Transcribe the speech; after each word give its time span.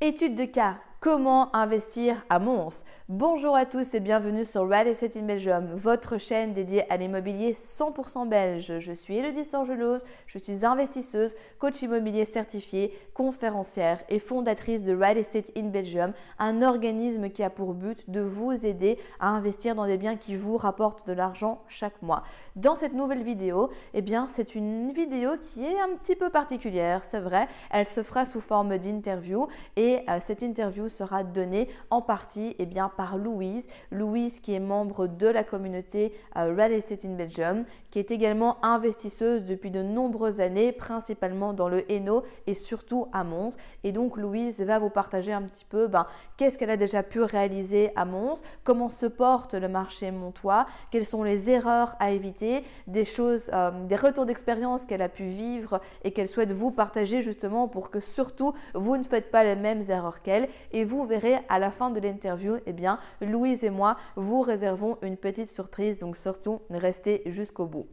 Étude 0.00 0.36
de 0.36 0.44
cas. 0.44 0.78
Comment 1.00 1.54
investir 1.54 2.16
à 2.28 2.40
Mons 2.40 2.82
Bonjour 3.08 3.54
à 3.54 3.66
tous 3.66 3.94
et 3.94 4.00
bienvenue 4.00 4.44
sur 4.44 4.68
Real 4.68 4.88
Estate 4.88 5.16
in 5.16 5.22
Belgium, 5.22 5.72
votre 5.76 6.18
chaîne 6.18 6.52
dédiée 6.52 6.90
à 6.90 6.96
l'immobilier 6.96 7.52
100% 7.52 8.28
belge. 8.28 8.80
Je 8.80 8.92
suis 8.92 9.16
Elodie 9.16 9.44
Sorgelos, 9.44 9.98
je 10.26 10.38
suis 10.38 10.66
investisseuse, 10.66 11.36
coach 11.60 11.80
immobilier 11.82 12.24
certifié, 12.24 12.92
conférencière 13.14 14.00
et 14.08 14.18
fondatrice 14.18 14.82
de 14.82 14.92
Real 14.92 15.18
Estate 15.18 15.52
in 15.56 15.68
Belgium, 15.68 16.14
un 16.40 16.62
organisme 16.62 17.30
qui 17.30 17.44
a 17.44 17.48
pour 17.48 17.74
but 17.74 18.10
de 18.10 18.20
vous 18.20 18.66
aider 18.66 18.98
à 19.20 19.28
investir 19.28 19.76
dans 19.76 19.86
des 19.86 19.98
biens 19.98 20.16
qui 20.16 20.34
vous 20.34 20.56
rapportent 20.56 21.06
de 21.06 21.12
l'argent 21.12 21.62
chaque 21.68 22.02
mois. 22.02 22.24
Dans 22.56 22.74
cette 22.74 22.92
nouvelle 22.92 23.22
vidéo, 23.22 23.70
eh 23.94 24.02
bien, 24.02 24.26
c'est 24.28 24.56
une 24.56 24.90
vidéo 24.90 25.36
qui 25.40 25.64
est 25.64 25.78
un 25.78 25.96
petit 25.96 26.16
peu 26.16 26.28
particulière, 26.28 27.04
c'est 27.04 27.20
vrai. 27.20 27.46
Elle 27.70 27.86
se 27.86 28.02
fera 28.02 28.24
sous 28.24 28.40
forme 28.40 28.76
d'interview 28.78 29.46
et 29.76 30.00
euh, 30.08 30.18
cette 30.20 30.42
interview 30.42 30.87
sera 30.88 31.24
donnée 31.24 31.68
en 31.90 32.02
partie 32.02 32.54
eh 32.58 32.66
bien, 32.66 32.88
par 32.88 33.16
Louise. 33.16 33.68
Louise 33.90 34.40
qui 34.40 34.54
est 34.54 34.60
membre 34.60 35.06
de 35.06 35.26
la 35.26 35.44
communauté 35.44 36.12
euh, 36.36 36.54
Real 36.56 36.72
Estate 36.72 37.04
in 37.04 37.14
Belgium, 37.14 37.64
qui 37.90 37.98
est 37.98 38.10
également 38.10 38.62
investisseuse 38.64 39.44
depuis 39.44 39.70
de 39.70 39.82
nombreuses 39.82 40.40
années, 40.40 40.72
principalement 40.72 41.52
dans 41.52 41.68
le 41.68 41.90
Hainaut 41.90 42.22
et 42.46 42.54
surtout 42.54 43.08
à 43.12 43.24
Mons. 43.24 43.56
Et 43.84 43.92
donc 43.92 44.16
Louise 44.16 44.60
va 44.60 44.78
vous 44.78 44.90
partager 44.90 45.32
un 45.32 45.42
petit 45.42 45.64
peu 45.64 45.86
ben, 45.88 46.06
qu'est-ce 46.36 46.58
qu'elle 46.58 46.70
a 46.70 46.76
déjà 46.76 47.02
pu 47.02 47.22
réaliser 47.22 47.90
à 47.96 48.04
Mons, 48.04 48.42
comment 48.64 48.88
se 48.88 49.06
porte 49.06 49.54
le 49.54 49.68
marché 49.68 50.10
montois, 50.10 50.66
quelles 50.90 51.06
sont 51.06 51.22
les 51.22 51.50
erreurs 51.50 51.96
à 52.00 52.10
éviter, 52.10 52.64
des 52.86 53.04
choses, 53.04 53.50
euh, 53.52 53.70
des 53.86 53.96
retours 53.96 54.26
d'expérience 54.26 54.84
qu'elle 54.84 55.02
a 55.02 55.08
pu 55.08 55.24
vivre 55.24 55.80
et 56.04 56.12
qu'elle 56.12 56.28
souhaite 56.28 56.52
vous 56.52 56.70
partager 56.70 57.22
justement 57.22 57.68
pour 57.68 57.90
que 57.90 58.00
surtout 58.00 58.52
vous 58.74 58.96
ne 58.96 59.02
faites 59.02 59.30
pas 59.30 59.44
les 59.44 59.56
mêmes 59.56 59.82
erreurs 59.88 60.22
qu'elle 60.22 60.48
vous 60.84 61.04
verrez 61.04 61.38
à 61.48 61.58
la 61.58 61.70
fin 61.70 61.90
de 61.90 62.00
l'interview, 62.00 62.56
eh 62.66 62.72
bien, 62.72 62.98
Louise 63.20 63.64
et 63.64 63.70
moi 63.70 63.96
vous 64.16 64.40
réservons 64.40 64.98
une 65.02 65.16
petite 65.16 65.48
surprise, 65.48 65.98
donc 65.98 66.16
surtout 66.16 66.60
restez 66.70 67.22
jusqu'au 67.26 67.66
bout. 67.66 67.86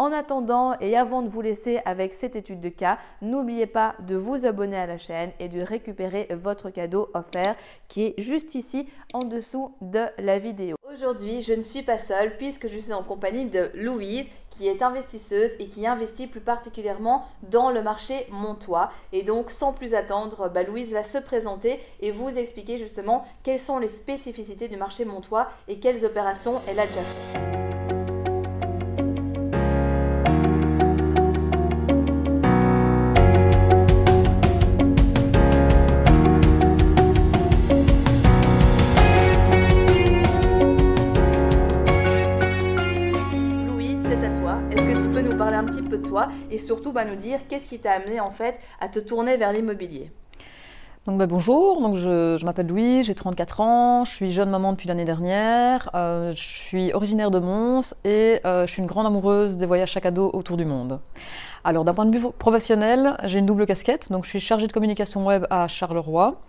En 0.00 0.12
attendant 0.12 0.78
et 0.78 0.96
avant 0.96 1.22
de 1.22 1.28
vous 1.28 1.40
laisser 1.40 1.80
avec 1.84 2.14
cette 2.14 2.36
étude 2.36 2.60
de 2.60 2.68
cas, 2.68 2.98
n'oubliez 3.20 3.66
pas 3.66 3.96
de 4.06 4.14
vous 4.14 4.46
abonner 4.46 4.76
à 4.76 4.86
la 4.86 4.96
chaîne 4.96 5.32
et 5.40 5.48
de 5.48 5.60
récupérer 5.60 6.28
votre 6.40 6.70
cadeau 6.70 7.10
offert 7.14 7.56
qui 7.88 8.04
est 8.04 8.14
juste 8.16 8.54
ici 8.54 8.88
en 9.12 9.18
dessous 9.18 9.72
de 9.80 10.04
la 10.18 10.38
vidéo. 10.38 10.76
Aujourd'hui, 10.94 11.42
je 11.42 11.52
ne 11.52 11.60
suis 11.60 11.82
pas 11.82 11.98
seule 11.98 12.36
puisque 12.36 12.68
je 12.68 12.78
suis 12.78 12.92
en 12.92 13.02
compagnie 13.02 13.46
de 13.46 13.72
Louise 13.74 14.30
qui 14.50 14.68
est 14.68 14.82
investisseuse 14.82 15.50
et 15.58 15.66
qui 15.66 15.84
investit 15.84 16.28
plus 16.28 16.40
particulièrement 16.40 17.26
dans 17.50 17.72
le 17.72 17.82
marché 17.82 18.26
montois. 18.30 18.92
Et 19.12 19.24
donc, 19.24 19.50
sans 19.50 19.72
plus 19.72 19.96
attendre, 19.96 20.48
bah, 20.48 20.62
Louise 20.62 20.92
va 20.92 21.02
se 21.02 21.18
présenter 21.18 21.80
et 22.00 22.12
vous 22.12 22.38
expliquer 22.38 22.78
justement 22.78 23.24
quelles 23.42 23.60
sont 23.60 23.80
les 23.80 23.88
spécificités 23.88 24.68
du 24.68 24.76
marché 24.76 25.04
montois 25.04 25.48
et 25.66 25.80
quelles 25.80 26.04
opérations 26.04 26.60
elle 26.68 26.78
a 26.78 26.86
déjà 26.86 27.00
faites. 27.00 27.67
Et 46.58 46.60
surtout 46.60 46.92
bah, 46.92 47.04
nous 47.04 47.14
dire 47.14 47.38
qu'est-ce 47.48 47.68
qui 47.68 47.78
t'a 47.78 47.92
amené 47.92 48.18
en 48.18 48.32
fait 48.32 48.60
à 48.80 48.88
te 48.88 48.98
tourner 48.98 49.36
vers 49.36 49.52
l'immobilier. 49.52 50.10
Donc, 51.06 51.16
bah, 51.16 51.26
bonjour, 51.28 51.96
je, 51.96 52.44
m'appelle 52.44 52.66
Louise, 52.66 53.06
j'ai 53.06 53.14
34 53.14 53.60
ans, 53.60 54.04
je 54.04 54.10
suis 54.10 54.30
jeune 54.32 54.50
maman 54.50 54.72
depuis 54.72 54.88
l'année 54.88 55.04
dernière, 55.04 55.88
euh, 55.94 56.32
je 56.34 56.42
suis 56.42 56.92
originaire 56.92 57.30
de 57.30 57.38
Mons 57.38 57.94
et 58.04 58.40
euh, 58.44 58.66
je 58.66 58.72
suis 58.72 58.82
une 58.82 58.88
grande 58.88 59.06
amoureuse 59.06 59.56
des 59.56 59.66
voyages 59.66 59.92
chaque 59.92 60.04
ado 60.04 60.30
autour 60.34 60.56
du 60.56 60.64
monde. 60.64 60.98
Alors 61.68 61.84
d'un 61.84 61.92
point 61.92 62.06
de 62.06 62.16
vue 62.16 62.24
professionnel, 62.38 63.18
j'ai 63.24 63.40
une 63.40 63.44
double 63.44 63.66
casquette, 63.66 64.10
donc 64.10 64.24
je 64.24 64.30
suis 64.30 64.40
chargée 64.40 64.66
de 64.66 64.72
communication 64.72 65.26
web 65.26 65.44
à 65.50 65.68
Charleroi. 65.68 66.40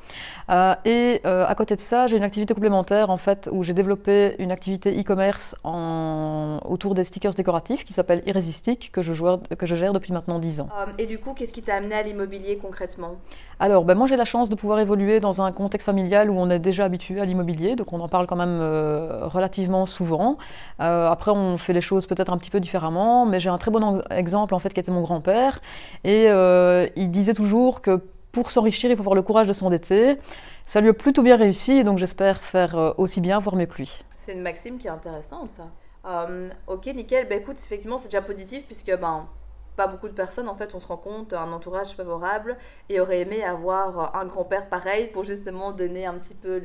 Euh, 0.49 0.73
et 0.85 1.19
euh, 1.25 1.45
à 1.45 1.55
côté 1.55 1.75
de 1.75 1.81
ça, 1.81 2.07
j'ai 2.07 2.15
une 2.15 2.23
activité 2.23 2.53
complémentaire 2.53 3.09
en 3.09 3.17
fait 3.17 3.49
où 3.51 3.65
j'ai 3.65 3.73
développé 3.73 4.37
une 4.39 4.49
activité 4.49 4.97
e-commerce 4.97 5.57
autour 5.65 6.95
des 6.95 7.03
stickers 7.03 7.33
décoratifs 7.33 7.83
qui 7.83 7.91
s'appelle 7.91 8.23
Irrésistique 8.27 8.91
que 8.93 9.01
je, 9.01 9.11
que 9.55 9.65
je 9.65 9.75
gère 9.75 9.91
depuis 9.91 10.13
maintenant 10.13 10.39
10 10.39 10.61
ans. 10.61 10.69
Euh, 10.71 10.85
et 10.97 11.05
du 11.05 11.19
coup, 11.19 11.33
qu'est-ce 11.33 11.51
qui 11.51 11.63
t'a 11.63 11.75
amené 11.75 11.95
à 11.95 12.01
l'immobilier 12.01 12.57
concrètement? 12.57 13.17
Alors, 13.59 13.83
ben, 13.83 13.95
moi 13.95 14.07
j'ai 14.07 14.15
la 14.15 14.23
chance 14.23 14.49
de 14.49 14.55
pouvoir 14.55 14.79
évoluer 14.79 15.19
dans 15.19 15.41
un 15.41 15.51
contexte 15.51 15.85
familial 15.85 16.29
où 16.29 16.39
on 16.39 16.49
est 16.49 16.59
déjà 16.59 16.85
habitué 16.85 17.19
à 17.19 17.25
l'immobilier, 17.25 17.75
donc 17.75 17.91
on 17.91 17.99
en 17.99 18.07
parle 18.07 18.25
quand 18.25 18.37
même 18.37 18.61
relativement 18.61 19.85
souvent. 19.85 20.37
après, 20.79 21.31
on 21.31 21.57
fait 21.57 21.73
les 21.73 21.81
choses 21.81 22.05
peut-être 22.07 22.31
un 22.31 22.37
petit 22.37 22.51
peu 22.51 22.61
différemment, 22.61 23.25
mais 23.25 23.41
j'ai 23.41 23.49
un 23.49 23.57
très 23.57 23.69
bon 23.69 24.01
exemple 24.11 24.53
en 24.53 24.59
fait 24.59 24.73
qui 24.73 24.79
était 24.79 24.93
mon 24.93 25.08
grand-père. 25.09 25.61
Et 26.03 26.29
euh, 26.29 26.87
il 26.95 27.11
disait 27.11 27.33
toujours 27.33 27.81
que 27.81 28.01
pour 28.31 28.51
s'enrichir, 28.51 28.89
il 28.89 28.95
faut 28.95 29.01
avoir 29.01 29.15
le 29.15 29.23
courage 29.23 29.47
de 29.47 29.53
s'endetter. 29.53 30.17
Ça 30.65 30.81
lui 30.81 30.89
a 30.89 30.93
plutôt 30.93 31.23
bien 31.23 31.35
réussi, 31.35 31.83
donc 31.83 31.97
j'espère 31.97 32.41
faire 32.41 32.77
euh, 32.77 32.91
aussi 32.97 33.21
bien, 33.21 33.39
voire 33.39 33.55
que 33.57 33.75
lui. 33.75 34.03
C'est 34.13 34.33
une 34.33 34.41
maxime 34.41 34.77
qui 34.77 34.87
est 34.87 34.91
intéressante, 34.91 35.49
ça. 35.49 35.67
Euh, 36.05 36.49
ok, 36.67 36.85
nickel. 36.87 37.27
Bah, 37.27 37.35
écoute, 37.35 37.57
effectivement, 37.57 37.97
c'est 37.97 38.09
déjà 38.09 38.21
positif, 38.21 38.65
puisque 38.67 38.95
ben, 38.95 39.27
pas 39.75 39.87
beaucoup 39.87 40.07
de 40.07 40.13
personnes, 40.13 40.47
en 40.47 40.55
fait, 40.55 40.75
on 40.75 40.79
se 40.79 40.85
rend 40.85 40.97
compte, 40.97 41.33
un 41.33 41.51
entourage 41.51 41.93
favorable 41.95 42.55
et 42.89 42.99
aurait 42.99 43.21
aimé 43.21 43.43
avoir 43.43 44.15
un 44.15 44.25
grand-père 44.27 44.69
pareil 44.69 45.07
pour 45.07 45.23
justement 45.23 45.71
donner 45.71 46.05
un 46.05 46.13
petit 46.13 46.35
peu 46.35 46.61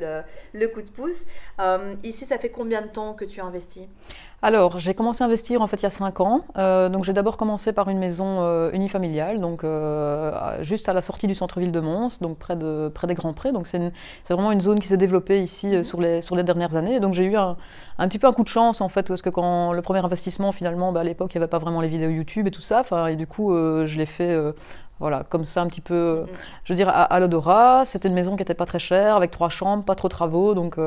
le, 0.53 0.67
coup 0.67 0.83
de 0.83 0.89
pouce. 0.89 1.25
Ici, 2.03 2.25
ça 2.25 2.37
fait 2.37 2.49
combien 2.49 2.81
de 2.81 2.89
temps 2.89 3.13
que 3.13 3.25
tu 3.25 3.41
investis? 3.41 3.87
Alors, 4.45 4.77
j'ai 4.77 4.93
commencé 4.93 5.23
à 5.23 5.27
investir 5.27 5.61
en 5.61 5.67
fait 5.67 5.77
il 5.77 5.83
y 5.83 5.85
a 5.87 5.89
5 5.89 6.19
ans. 6.19 6.41
Euh, 6.57 6.89
donc, 6.89 7.03
j'ai 7.03 7.13
d'abord 7.13 7.37
commencé 7.37 7.73
par 7.73 7.89
une 7.89 7.97
maison 7.97 8.41
euh, 8.41 8.69
unifamiliale, 8.73 9.39
donc 9.39 9.65
juste 10.61 10.87
à 10.89 10.93
la 10.93 11.01
sortie 11.01 11.27
du 11.27 11.35
centre-ville 11.35 11.71
de 11.71 11.79
Mons, 11.79 12.19
donc 12.21 12.37
près, 12.37 12.55
de, 12.55 12.89
près 12.93 13.07
des 13.07 13.15
Grands 13.15 13.33
Prés. 13.33 13.51
Donc, 13.51 13.67
c'est 13.67 13.91
vraiment 14.29 14.51
une 14.51 14.61
zone 14.61 14.79
qui 14.79 14.87
s'est 14.87 14.97
développée 14.97 15.41
ici 15.41 15.83
sur, 15.83 15.99
les, 15.99 16.43
dernières 16.43 16.75
années. 16.75 16.99
Donc, 16.99 17.13
j'ai 17.13 17.25
eu 17.25 17.35
un, 17.35 17.57
un, 17.97 18.07
petit 18.07 18.19
peu 18.19 18.27
un 18.27 18.33
coup 18.33 18.43
de 18.43 18.47
chance 18.47 18.81
en 18.81 18.89
fait, 18.89 19.07
parce 19.07 19.21
que 19.21 19.29
quand 19.29 19.73
le 19.73 19.81
premier 19.81 20.03
investissement, 20.05 20.51
finalement, 20.51 20.91
bah, 20.91 21.01
à 21.01 21.03
l'époque, 21.03 21.33
il 21.33 21.37
n'y 21.37 21.43
avait 21.43 21.49
pas 21.49 21.59
vraiment 21.59 21.81
les 21.81 21.89
vidéos 21.89 22.09
YouTube 22.09 22.47
et 22.47 22.51
tout 22.51 22.61
ça 22.61 22.83
et 23.09 23.15
du 23.15 23.27
coup, 23.27 23.53
euh, 23.53 23.85
je 23.85 23.97
l'ai 23.97 24.05
fait 24.05 24.31
euh, 24.31 24.51
voilà, 24.99 25.23
comme 25.23 25.45
ça 25.45 25.61
un 25.61 25.67
petit 25.67 25.81
peu, 25.81 25.93
euh, 25.93 26.25
je 26.63 26.73
veux 26.73 26.77
dire, 26.77 26.89
à, 26.89 27.19
l'odorat. 27.19 27.85
C'était 27.85 28.07
une 28.07 28.13
maison 28.13 28.35
qui 28.35 28.41
n'était 28.41 28.53
pas 28.53 28.65
très 28.65 28.79
chère, 28.79 29.15
avec 29.15 29.31
trois 29.31 29.49
chambres, 29.49 29.83
pas 29.83 29.95
trop 29.95 30.07
de 30.07 30.13
travaux. 30.13 30.53
Donc 30.53 30.77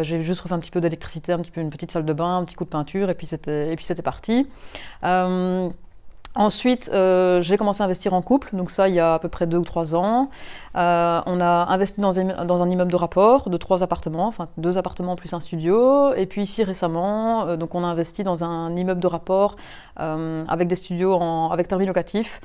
j'ai 0.00 0.20
juste 0.20 0.40
refait 0.40 0.54
un 0.54 0.60
petit 0.60 0.70
peu 0.70 0.80
d'électricité, 0.80 1.32
un 1.32 1.38
petit 1.38 1.50
peu 1.50 1.60
une 1.60 1.70
petite 1.70 1.90
salle 1.90 2.04
de 2.04 2.12
bain, 2.12 2.38
un 2.38 2.44
petit 2.44 2.54
coup 2.54 2.64
de 2.64 2.70
peinture, 2.70 3.10
et 3.10 3.14
puis 3.14 3.26
c'était, 3.26 3.72
et 3.72 3.76
puis 3.76 3.84
c'était 3.84 4.02
parti. 4.02 4.46
Ensuite, 6.36 6.90
euh, 6.94 7.40
j'ai 7.40 7.56
commencé 7.56 7.82
à 7.82 7.86
investir 7.86 8.14
en 8.14 8.22
couple, 8.22 8.54
donc 8.54 8.70
ça 8.70 8.88
il 8.88 8.94
y 8.94 9.00
a 9.00 9.14
à 9.14 9.18
peu 9.18 9.28
près 9.28 9.48
deux 9.48 9.58
ou 9.58 9.64
trois 9.64 9.96
ans. 9.96 10.30
Euh, 10.76 11.20
on 11.26 11.40
a 11.40 11.66
investi 11.70 12.00
dans 12.00 12.20
un, 12.20 12.70
immeuble 12.70 12.92
de 12.92 12.96
rapport 12.96 13.50
de 13.50 13.56
trois 13.56 13.82
appartements, 13.82 14.28
enfin 14.28 14.46
deux 14.56 14.78
appartements 14.78 15.16
plus 15.16 15.32
un 15.34 15.40
studio. 15.40 16.14
Et 16.14 16.26
puis 16.26 16.42
ici 16.42 16.62
récemment, 16.62 17.48
euh, 17.48 17.56
donc 17.56 17.74
on 17.74 17.82
a 17.82 17.88
investi 17.88 18.22
dans 18.22 18.44
un 18.44 18.76
immeuble 18.76 19.00
de 19.00 19.08
rapport 19.08 19.56
avec 19.96 20.68
des 20.68 20.76
studios 20.76 21.20
avec 21.50 21.68
permis 21.68 21.84
locatif, 21.84 22.40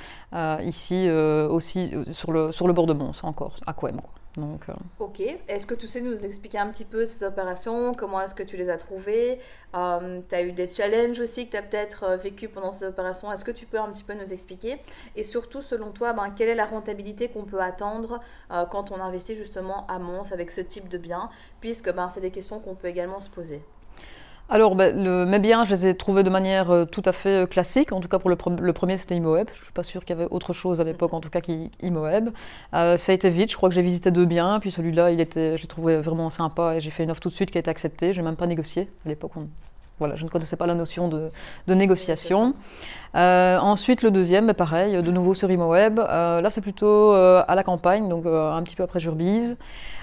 ici 0.62 1.10
aussi 1.10 1.92
sur 2.12 2.34
le, 2.34 2.74
bord 2.74 2.86
de 2.88 2.94
Mons 2.94 3.24
encore, 3.24 3.56
à 3.66 3.72
Couem. 3.74 4.02
Euh, 4.38 4.74
Ok. 5.00 5.22
Est-ce 5.48 5.66
que 5.66 5.76
tu 5.76 5.88
sais 5.88 6.02
nous 6.02 6.26
expliquer 6.26 6.58
un 6.60 6.68
petit 6.68 6.86
peu 6.86 7.06
ces 7.06 7.24
opérations? 7.24 7.94
Comment 7.94 8.22
est-ce 8.22 8.36
que 8.36 8.44
tu 8.44 8.58
les 8.58 8.70
as 8.70 8.78
trouvées? 8.78 9.40
Euh, 9.76 10.22
Tu 10.28 10.36
as 10.36 10.42
eu 10.42 10.52
des 10.52 10.68
challenges 10.68 11.20
aussi 11.20 11.46
que 11.46 11.52
tu 11.52 11.58
as 11.58 11.62
peut-être 11.62 12.04
euh, 12.04 12.18
vécu 12.18 12.48
pendant 12.50 12.72
ces 12.72 12.86
opérations? 12.86 13.32
Est-ce 13.32 13.46
que 13.46 13.52
tu 13.52 13.66
peux 13.66 13.80
un 13.80 13.92
petit 13.92 14.04
peu 14.04 14.14
nous 14.14 14.34
expliquer? 14.34 14.78
Et 15.16 15.24
surtout, 15.24 15.62
selon 15.62 15.92
toi, 15.92 16.14
ben, 16.14 16.30
quelle 16.36 16.50
est 16.50 16.56
la 16.56 16.66
rentabilité 16.66 17.30
qu'on 17.30 17.46
peut 17.46 17.62
attendre 17.62 18.20
quand 18.72 18.92
on 18.92 19.00
investit 19.02 19.36
justement 19.36 19.86
à 19.88 20.00
Mons 20.00 20.32
avec 20.32 20.52
ce 20.52 20.62
type 20.62 20.90
de 20.90 20.98
biens? 20.98 21.30
Puisque 21.62 21.92
ben, 21.94 22.10
c'est 22.10 22.22
des 22.22 22.32
questions 22.32 22.60
qu'on 22.60 22.76
peut 22.76 22.88
également 22.88 23.22
se 23.22 23.30
poser 23.30 23.64
alors, 24.48 24.76
ben, 24.76 25.04
le, 25.04 25.26
mes 25.26 25.40
biens, 25.40 25.64
je 25.64 25.72
les 25.72 25.88
ai 25.88 25.96
trouvés 25.96 26.22
de 26.22 26.30
manière 26.30 26.70
euh, 26.70 26.86
tout 26.86 27.02
à 27.06 27.14
fait 27.14 27.44
euh, 27.44 27.46
classique. 27.48 27.92
En 27.92 28.00
tout 28.00 28.08
cas, 28.08 28.20
pour 28.20 28.30
le, 28.30 28.36
premier, 28.74 28.98
c'était 28.98 29.16
ImoWeb. 29.16 29.48
Je 29.52 29.60
ne 29.60 29.64
suis 29.64 29.74
pas 29.74 29.82
sûre 29.82 30.06
qu'il 30.06 30.16
y 30.16 30.20
avait 30.20 30.32
autre 30.32 30.54
chose 30.54 30.80
à 30.80 30.84
l'époque, 30.84 31.16
en 31.16 31.20
tout 31.20 31.32
cas, 31.32 31.42
qu'ImoWeb. 31.42 32.30
Euh, 32.76 32.96
ça 32.98 33.12
a 33.12 33.16
été 33.16 33.32
vite. 33.32 33.50
Je 33.50 33.58
crois 33.58 33.70
que 33.70 33.76
j'ai 33.76 33.82
visité 33.82 34.12
deux 34.12 34.26
biens. 34.26 34.60
Puis 34.60 34.70
celui-là, 34.70 35.10
j'ai 35.16 35.68
trouvé 35.68 35.98
vraiment 35.98 36.30
sympa 36.30 36.76
et 36.76 36.80
j'ai 36.80 36.92
fait 36.92 37.04
une 37.04 37.12
offre 37.12 37.22
tout 37.22 37.30
de 37.30 37.34
suite 37.34 37.50
qui 37.50 37.58
a 37.58 37.60
été 37.60 37.72
acceptée. 37.72 38.14
Je 38.14 38.22
n'ai 38.22 38.26
même 38.26 38.36
pas 38.36 38.46
négocié. 38.46 38.88
À 39.08 39.10
l'époque, 39.10 39.32
voilà, 39.98 40.16
je 40.16 40.26
ne 40.26 40.30
connaissais 40.30 40.58
pas 40.58 40.68
la 40.68 40.76
notion 40.76 41.08
de, 41.08 41.32
négociation. 41.68 42.54
ensuite, 43.16 44.04
le 44.04 44.12
deuxième, 44.12 44.46
bah, 44.46 44.54
pareil, 44.54 45.02
de 45.02 45.12
nouveau 45.12 45.34
sur 45.34 45.50
ImoWeb. 45.50 45.98
là, 45.98 46.50
c'est 46.52 46.62
plutôt 46.62 47.14
à 47.14 47.56
la 47.56 47.64
campagne, 47.64 48.10
donc 48.10 48.28
un 48.28 48.62
petit 48.62 48.76
peu 48.76 48.84
après 48.84 49.00
Jurbise. 49.00 49.58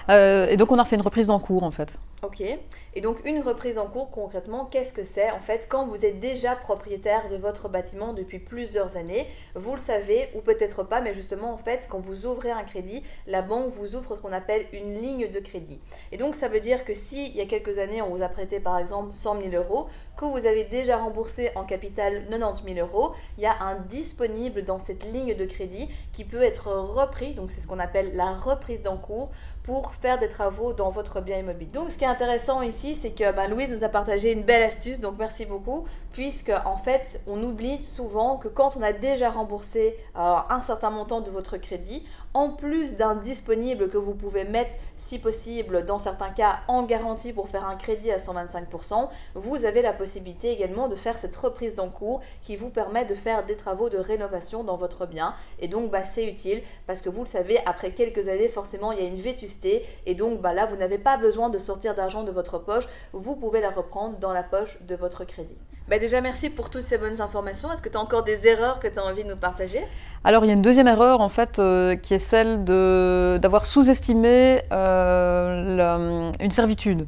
et 0.09 0.57
donc, 0.57 0.69
on 0.73 0.79
a 0.79 0.83
fait 0.83 0.97
une 0.97 1.01
reprise 1.01 1.27
d'en 1.27 1.39
cours, 1.39 1.63
en 1.63 1.71
fait. 1.71 1.97
Ok. 2.23 2.41
Et 2.41 3.01
donc 3.01 3.19
une 3.25 3.41
reprise 3.41 3.77
en 3.77 3.85
cours, 3.85 4.09
concrètement, 4.09 4.63
qu'est-ce 4.65 4.93
que 4.93 5.03
c'est 5.03 5.29
En 5.31 5.41
fait, 5.41 5.67
quand 5.69 5.87
vous 5.87 6.05
êtes 6.05 6.21
déjà 6.21 6.55
propriétaire 6.55 7.27
de 7.27 7.35
votre 7.35 7.67
bâtiment 7.67 8.13
depuis 8.13 8.39
plusieurs 8.39 8.95
années, 8.95 9.27
vous 9.55 9.73
le 9.73 9.79
savez, 9.79 10.29
ou 10.33 10.39
peut-être 10.39 10.83
pas, 10.83 11.01
mais 11.01 11.13
justement, 11.13 11.51
en 11.51 11.57
fait, 11.57 11.87
quand 11.91 11.99
vous 11.99 12.25
ouvrez 12.25 12.51
un 12.51 12.63
crédit, 12.63 13.03
la 13.27 13.41
banque 13.41 13.67
vous 13.67 13.95
ouvre 13.95 14.15
ce 14.15 14.21
qu'on 14.21 14.31
appelle 14.31 14.67
une 14.71 14.93
ligne 15.01 15.29
de 15.29 15.39
crédit. 15.41 15.81
Et 16.13 16.17
donc, 16.17 16.35
ça 16.35 16.47
veut 16.47 16.61
dire 16.61 16.85
que 16.85 16.93
si, 16.93 17.27
il 17.27 17.35
y 17.35 17.41
a 17.41 17.45
quelques 17.45 17.77
années, 17.77 18.01
on 18.01 18.09
vous 18.15 18.23
a 18.23 18.29
prêté 18.29 18.61
par 18.61 18.79
exemple 18.79 19.13
100 19.13 19.41
000 19.41 19.55
euros, 19.55 19.87
que 20.15 20.25
vous 20.25 20.45
avez 20.45 20.63
déjà 20.65 20.97
remboursé 20.97 21.51
en 21.55 21.63
capital 21.63 22.25
90 22.29 22.73
000 22.75 22.87
euros, 22.87 23.13
il 23.37 23.43
y 23.43 23.47
a 23.47 23.55
un 23.61 23.75
disponible 23.75 24.63
dans 24.63 24.79
cette 24.79 25.03
ligne 25.11 25.35
de 25.35 25.45
crédit 25.45 25.89
qui 26.11 26.23
peut 26.23 26.41
être 26.41 26.67
repris, 26.67 27.33
donc 27.33 27.51
c'est 27.51 27.61
ce 27.61 27.67
qu'on 27.67 27.79
appelle 27.79 28.15
la 28.15 28.33
reprise 28.33 28.81
d'encours, 28.81 29.31
pour 29.63 29.93
faire 29.95 30.19
des 30.19 30.27
travaux 30.27 30.73
dans 30.73 30.89
votre 30.89 31.21
bien 31.21 31.37
immobilier. 31.37 31.71
Donc 31.71 31.91
ce 31.91 31.97
qui 31.97 32.03
est 32.03 32.07
intéressant 32.07 32.61
ici, 32.61 32.95
c'est 32.95 33.11
que 33.11 33.31
ben, 33.31 33.49
Louise 33.49 33.71
nous 33.71 33.83
a 33.83 33.89
partagé 33.89 34.33
une 34.33 34.43
belle 34.43 34.63
astuce, 34.63 34.99
donc 34.99 35.15
merci 35.17 35.45
beaucoup, 35.45 35.85
puisque 36.11 36.51
en 36.65 36.75
fait 36.75 37.21
on 37.27 37.41
oublie 37.41 37.81
souvent 37.81 38.37
que 38.37 38.49
quand 38.49 38.75
on 38.75 38.81
a 38.81 38.91
déjà 38.91 39.31
remboursé 39.31 39.95
euh, 40.17 40.35
un 40.49 40.61
certain 40.61 40.89
montant 40.89 41.21
de 41.21 41.31
votre 41.31 41.57
crédit, 41.57 42.05
en 42.33 42.49
plus 42.49 42.95
d'un 42.95 43.15
disponible 43.15 43.89
que 43.89 43.97
vous 43.97 44.15
pouvez 44.15 44.43
mettre, 44.43 44.75
si 44.97 45.19
possible, 45.19 45.85
dans 45.85 45.99
certains 45.99 46.31
cas, 46.31 46.61
en 46.67 46.83
garantie 46.83 47.33
pour 47.33 47.47
faire 47.47 47.65
un 47.65 47.75
crédit 47.75 48.11
à 48.11 48.17
125%, 48.17 49.09
vous 49.35 49.65
avez 49.65 49.81
la 49.81 49.93
possibilité 49.93 50.51
également 50.51 50.87
de 50.87 50.95
faire 50.95 51.17
cette 51.17 51.35
reprise 51.35 51.75
d'encours 51.75 52.21
qui 52.41 52.55
vous 52.55 52.69
permet 52.69 53.05
de 53.05 53.15
faire 53.15 53.45
des 53.45 53.55
travaux 53.55 53.89
de 53.89 53.97
rénovation 53.97 54.63
dans 54.63 54.77
votre 54.77 55.05
bien. 55.05 55.35
Et 55.59 55.67
donc, 55.67 55.91
bah, 55.91 56.05
c'est 56.05 56.25
utile 56.25 56.63
parce 56.87 57.01
que 57.01 57.09
vous 57.09 57.21
le 57.21 57.27
savez, 57.27 57.59
après 57.65 57.91
quelques 57.91 58.27
années, 58.27 58.47
forcément, 58.47 58.91
il 58.91 58.99
y 58.99 59.05
a 59.05 59.07
une 59.07 59.19
vétusté. 59.19 59.85
Et 60.05 60.15
donc, 60.15 60.41
bah, 60.41 60.53
là, 60.53 60.65
vous 60.65 60.75
n'avez 60.75 60.97
pas 60.97 61.17
besoin 61.17 61.49
de 61.49 61.57
sortir 61.57 61.95
d'argent 61.95 62.23
de 62.23 62.31
votre 62.31 62.57
poche. 62.57 62.87
Vous 63.13 63.35
pouvez 63.35 63.61
la 63.61 63.69
reprendre 63.69 64.17
dans 64.17 64.33
la 64.33 64.43
poche 64.43 64.81
de 64.81 64.95
votre 64.95 65.23
crédit. 65.25 65.57
Bah, 65.89 65.99
déjà, 65.99 66.21
merci 66.21 66.49
pour 66.49 66.69
toutes 66.69 66.83
ces 66.83 66.97
bonnes 66.97 67.19
informations. 67.19 67.71
Est-ce 67.71 67.81
que 67.81 67.89
tu 67.89 67.97
as 67.97 68.01
encore 68.01 68.23
des 68.23 68.47
erreurs 68.47 68.79
que 68.79 68.87
tu 68.87 68.99
as 68.99 69.03
envie 69.03 69.23
de 69.23 69.29
nous 69.29 69.35
partager? 69.35 69.85
Alors 70.23 70.45
il 70.45 70.47
y 70.47 70.51
a 70.51 70.53
une 70.53 70.61
deuxième 70.61 70.87
erreur 70.87 71.19
en 71.19 71.27
fait 71.27 71.59
euh, 71.59 71.97
qui 71.97 72.13
est 72.13 72.19
celle 72.19 72.63
d'avoir 72.63 73.65
sous-estimé 73.65 74.61
euh, 74.71 76.31
une 76.39 76.51
servitude. 76.51 77.07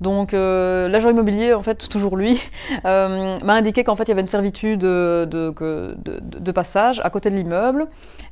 Donc 0.00 0.34
euh, 0.34 0.88
l'agent 0.88 1.10
immobilier, 1.10 1.52
en 1.54 1.62
fait, 1.62 1.88
toujours 1.88 2.16
lui, 2.16 2.40
m'a 2.84 3.34
indiqué 3.54 3.82
qu'en 3.82 3.96
fait 3.96 4.04
il 4.04 4.08
y 4.08 4.12
avait 4.12 4.20
une 4.20 4.28
servitude 4.28 4.80
de, 4.80 6.52
passage 6.52 7.00
à 7.02 7.10
côté 7.10 7.30
de 7.30 7.34
l'immeuble, 7.34 7.88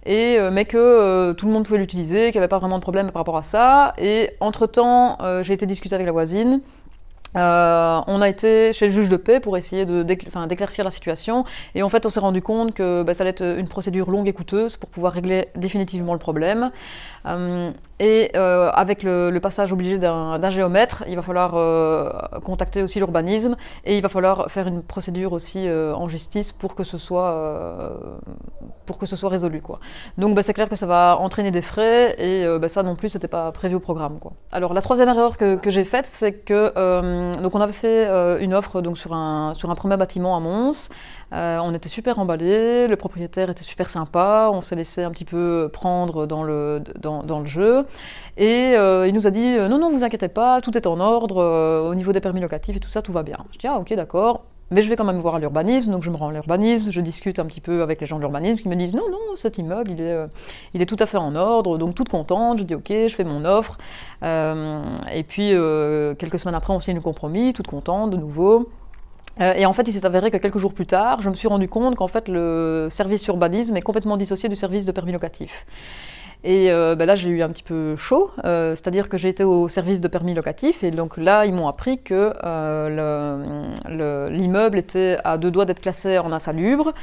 mais 0.06 0.64
que 0.64 1.32
tout 1.32 1.46
le 1.46 1.52
monde 1.52 1.64
pouvait 1.64 1.78
l'utiliser, 1.78 2.26
qu'il 2.26 2.38
n'y 2.38 2.44
avait 2.44 2.48
pas 2.48 2.58
vraiment 2.60 2.76
de 2.76 2.82
problème 2.82 3.10
par 3.10 3.20
rapport 3.20 3.36
à 3.36 3.42
ça. 3.42 3.94
Et 3.98 4.30
entre-temps, 4.38 5.18
j'ai 5.42 5.54
été 5.54 5.66
discuter 5.66 5.96
avec 5.96 6.06
la 6.06 6.12
voisine, 6.12 6.60
euh, 7.36 8.00
on 8.06 8.20
a 8.20 8.28
été 8.28 8.72
chez 8.72 8.86
le 8.86 8.92
juge 8.92 9.08
de 9.08 9.16
paix 9.16 9.40
pour 9.40 9.56
essayer 9.56 9.86
d'éclaircir 9.86 10.84
la 10.84 10.90
situation 10.90 11.44
et 11.74 11.82
en 11.82 11.88
fait 11.88 12.04
on 12.04 12.10
s'est 12.10 12.20
rendu 12.20 12.42
compte 12.42 12.74
que 12.74 13.02
bah, 13.02 13.14
ça 13.14 13.22
allait 13.22 13.30
être 13.30 13.58
une 13.58 13.68
procédure 13.68 14.10
longue 14.10 14.28
et 14.28 14.32
coûteuse 14.32 14.76
pour 14.76 14.90
pouvoir 14.90 15.12
régler 15.12 15.48
définitivement 15.56 16.12
le 16.12 16.18
problème. 16.18 16.70
Euh, 17.26 17.70
et 18.00 18.30
euh, 18.34 18.70
avec 18.72 19.02
le, 19.02 19.38
passage 19.42 19.72
obligé 19.72 19.98
d'un 19.98 20.50
géomètre, 20.50 21.04
il 21.08 21.16
va 21.16 21.22
falloir 21.22 21.52
contacter 22.42 22.82
aussi 22.82 22.98
l'urbanisme 22.98 23.56
et 23.84 23.96
il 23.96 24.02
va 24.02 24.08
falloir 24.08 24.50
faire 24.50 24.68
une 24.68 24.82
procédure 24.82 25.32
aussi 25.32 25.68
en 25.68 26.06
justice 26.06 26.52
pour 26.52 26.74
que 26.74 26.84
ce 26.84 26.96
soit, 26.96 27.92
pour 28.86 28.98
que 28.98 29.06
ce 29.06 29.16
soit 29.16 29.30
résolu. 29.30 29.60
Quoi. 29.60 29.80
Donc 30.16 30.34
bah, 30.36 30.42
c'est 30.42 30.54
clair 30.54 30.68
que 30.68 30.76
ça 30.76 30.86
va 30.86 31.16
entraîner 31.18 31.50
des 31.50 31.62
frais 31.62 32.14
et 32.18 32.46
bah, 32.60 32.68
ça 32.68 32.84
non 32.84 32.94
plus 32.94 33.08
c'était 33.08 33.28
pas 33.28 33.50
prévu 33.50 33.74
au 33.74 33.80
programme. 33.80 34.18
Quoi. 34.20 34.32
Alors 34.52 34.74
la 34.74 34.82
troisième 34.82 35.08
erreur 35.08 35.36
que, 35.38 35.58
j'ai 35.66 35.84
faite 35.84 36.06
c'est 36.06 36.32
que 36.32 36.72
euh, 36.76 37.32
donc 37.34 37.54
on 37.54 37.60
avait 37.60 37.72
fait 37.72 38.06
euh, 38.08 38.38
une 38.40 38.54
offre 38.54 38.80
donc 38.80 38.98
sur 38.98 39.12
un, 39.14 39.54
sur 39.54 39.70
un 39.70 39.74
premier 39.74 39.96
bâtiment 39.96 40.36
à 40.36 40.40
Mons. 40.40 40.90
Euh, 41.32 41.58
on 41.62 41.72
était 41.74 41.88
super 41.88 42.18
emballés, 42.18 42.88
le 42.88 42.96
propriétaire 42.96 43.50
était 43.50 43.62
super 43.62 43.88
sympa, 43.88 44.50
on 44.52 44.60
s'est 44.60 44.76
laissé 44.76 45.02
un 45.02 45.10
petit 45.10 45.24
peu 45.24 45.70
prendre 45.72 46.26
dans 46.26 46.42
le, 46.42 46.82
dans, 47.00 47.40
le 47.40 47.46
jeu. 47.46 47.86
Et 48.36 48.72
il 48.72 49.12
nous 49.14 49.26
a 49.26 49.30
dit 49.30 49.56
non, 49.58 49.78
non, 49.78 49.90
vous 49.90 50.04
inquiétez 50.04 50.28
pas, 50.28 50.60
tout 50.60 50.76
est 50.76 50.86
en 50.86 51.00
ordre, 51.00 51.84
au 51.88 51.94
niveau 51.94 52.12
des 52.12 52.20
permis 52.20 52.40
locatifs 52.40 52.76
et 52.76 52.80
tout 52.80 52.90
ça, 52.90 53.02
tout 53.02 53.12
va 53.12 53.22
bien. 53.22 53.38
Je 53.52 53.58
dis 53.58 53.66
ah 53.66 53.78
ok, 53.78 53.94
d'accord. 53.94 54.44
Mais 54.70 54.80
je 54.80 54.88
vais 54.88 54.96
quand 54.96 55.04
même 55.04 55.18
voir 55.18 55.38
l'urbanisme, 55.38 55.92
donc 55.92 56.02
je 56.02 56.10
me 56.10 56.16
rends 56.16 56.28
à 56.28 56.32
l'urbanisme, 56.32 56.90
je 56.90 57.00
discute 57.02 57.38
un 57.38 57.44
petit 57.44 57.60
peu 57.60 57.82
avec 57.82 58.00
les 58.00 58.06
gens 58.06 58.16
de 58.16 58.20
l'urbanisme 58.22 58.62
qui 58.62 58.68
me 58.68 58.76
disent 58.76 58.94
non, 58.94 59.10
non, 59.10 59.36
cet 59.36 59.58
immeuble, 59.58 59.90
il 59.90 60.00
est, 60.00 60.16
il 60.72 60.80
est 60.80 60.86
tout 60.86 60.96
à 60.98 61.04
fait 61.04 61.18
en 61.18 61.34
ordre, 61.34 61.76
donc 61.76 61.94
toute 61.94 62.08
contente, 62.08 62.58
je 62.58 62.64
dis 62.64 62.74
ok, 62.74 62.88
je 62.88 63.14
fais 63.14 63.24
mon 63.24 63.44
offre. 63.44 63.76
et 64.22 65.22
puis, 65.28 65.50
quelques 66.18 66.38
semaines 66.38 66.54
après, 66.54 66.72
on 66.72 66.80
signe 66.80 66.94
le 66.94 67.02
compromis, 67.02 67.52
toute 67.52 67.66
contente 67.66 68.10
de 68.10 68.16
nouveau. 68.16 68.70
Et 69.40 69.64
en 69.66 69.72
fait, 69.72 69.88
il 69.88 69.92
s'est 69.92 70.04
avéré 70.04 70.30
que 70.30 70.36
quelques 70.36 70.58
jours 70.58 70.74
plus 70.74 70.86
tard, 70.86 71.22
je 71.22 71.30
me 71.30 71.34
suis 71.34 71.48
rendu 71.48 71.68
compte 71.68 71.96
qu'en 71.96 72.08
fait, 72.08 72.28
le 72.28 72.88
service 72.90 73.26
urbanisme 73.26 73.76
est 73.76 73.82
complètement 73.82 74.16
dissocié 74.16 74.48
du 74.48 74.56
service 74.56 74.84
de 74.84 74.92
permis 74.92 75.12
locatif. 75.12 75.66
Et 76.44 76.72
euh, 76.72 76.96
ben 76.96 77.06
là, 77.06 77.14
j'ai 77.14 77.30
eu 77.30 77.40
un 77.42 77.50
petit 77.50 77.62
peu 77.62 77.94
chaud, 77.94 78.32
euh, 78.44 78.70
c'est-à-dire 78.70 79.08
que 79.08 79.16
j'ai 79.16 79.28
été 79.28 79.44
au 79.44 79.68
service 79.68 80.00
de 80.00 80.08
permis 80.08 80.34
locatif, 80.34 80.82
et 80.82 80.90
donc 80.90 81.16
là, 81.16 81.46
ils 81.46 81.54
m'ont 81.54 81.68
appris 81.68 82.02
que 82.02 82.32
euh, 82.42 84.28
l'immeuble 84.28 84.78
était 84.78 85.18
à 85.22 85.38
deux 85.38 85.52
doigts 85.52 85.66
d'être 85.66 85.80
classé 85.80 86.18
en 86.18 86.32
insalubre, 86.32 86.94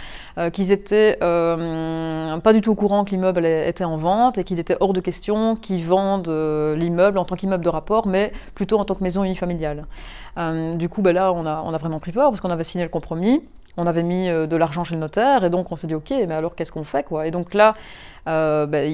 qu'ils 0.52 0.74
étaient 0.74 1.18
pas 1.20 2.54
du 2.54 2.60
tout 2.60 2.72
au 2.72 2.76
courant 2.76 3.06
que 3.06 3.12
l'immeuble 3.12 3.46
était 3.46 3.86
en 3.86 3.96
vente, 3.96 4.38
et 4.38 4.44
qu'il 4.44 4.60
était 4.60 4.76
hors 4.82 4.92
de 4.92 5.00
question 5.00 5.56
qu'ils 5.56 5.86
vendent 5.86 6.30
l'immeuble 6.78 7.18
en 7.18 7.24
tant 7.24 7.36
qu'immeuble 7.38 7.64
de 7.64 7.70
rapport, 7.70 8.08
mais 8.08 8.34
plutôt 8.56 8.78
en 8.78 8.84
tant 8.84 8.96
que 8.96 9.04
maison 9.04 9.24
unifamiliale. 9.24 9.86
du 10.76 10.90
coup, 10.90 11.02
ben 11.02 11.14
là, 11.14 11.32
on 11.32 11.46
a, 11.46 11.64
on 11.66 11.74
a 11.74 11.78
vraiment 11.78 12.00
pris 12.00 12.12
peur, 12.12 12.30
parce 12.30 12.42
qu'on 12.42 12.52
avait 12.52 12.66
signé 12.66 12.84
le 12.84 12.90
compromis, 12.90 13.42
on 13.80 13.88
avait 13.88 14.04
mis 14.04 14.28
de 14.28 14.56
l'argent 14.56 14.84
chez 14.84 14.96
le 14.96 15.02
notaire, 15.02 15.44
et 15.44 15.50
donc 15.50 15.72
on 15.72 15.76
s'est 15.76 15.88
dit, 15.88 15.96
ok, 15.96 16.12
mais 16.12 16.34
alors 16.34 16.56
qu'est-ce 16.56 16.72
qu'on 16.72 16.84
fait 16.84 17.04
quoi? 17.04 17.26
Et 17.26 17.32
donc 17.32 17.54
là, 17.54 17.76
euh, 18.28 18.68
ben, 18.68 18.86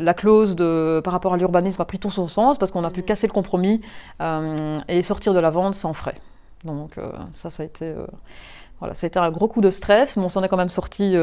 la 0.00 0.14
clause 0.14 0.56
de, 0.56 1.00
par 1.04 1.12
rapport 1.12 1.34
à 1.34 1.36
l'urbanisme 1.36 1.80
a 1.82 1.84
pris 1.84 1.98
tout 1.98 2.10
son 2.10 2.28
sens 2.28 2.58
parce 2.58 2.72
qu'on 2.72 2.84
a 2.84 2.90
pu 2.90 3.00
mm. 3.00 3.04
casser 3.04 3.26
le 3.26 3.32
compromis 3.32 3.80
euh, 4.20 4.74
et 4.88 5.02
sortir 5.02 5.34
de 5.34 5.38
la 5.38 5.50
vente 5.50 5.74
sans 5.74 5.92
frais. 5.92 6.16
Donc 6.64 6.98
euh, 6.98 7.10
ça, 7.30 7.50
ça 7.50 7.62
a 7.62 7.66
été, 7.66 7.94
voilà, 8.80 8.94
ça 8.94 9.06
a 9.06 9.08
été 9.08 9.18
un 9.18 9.30
gros 9.30 9.48
coup 9.48 9.60
de 9.60 9.70
stress, 9.70 10.16
mais 10.16 10.24
on 10.24 10.28
s'en 10.28 10.42
est 10.42 10.48
quand 10.48 10.56
même 10.56 10.68
sorti 10.68 11.16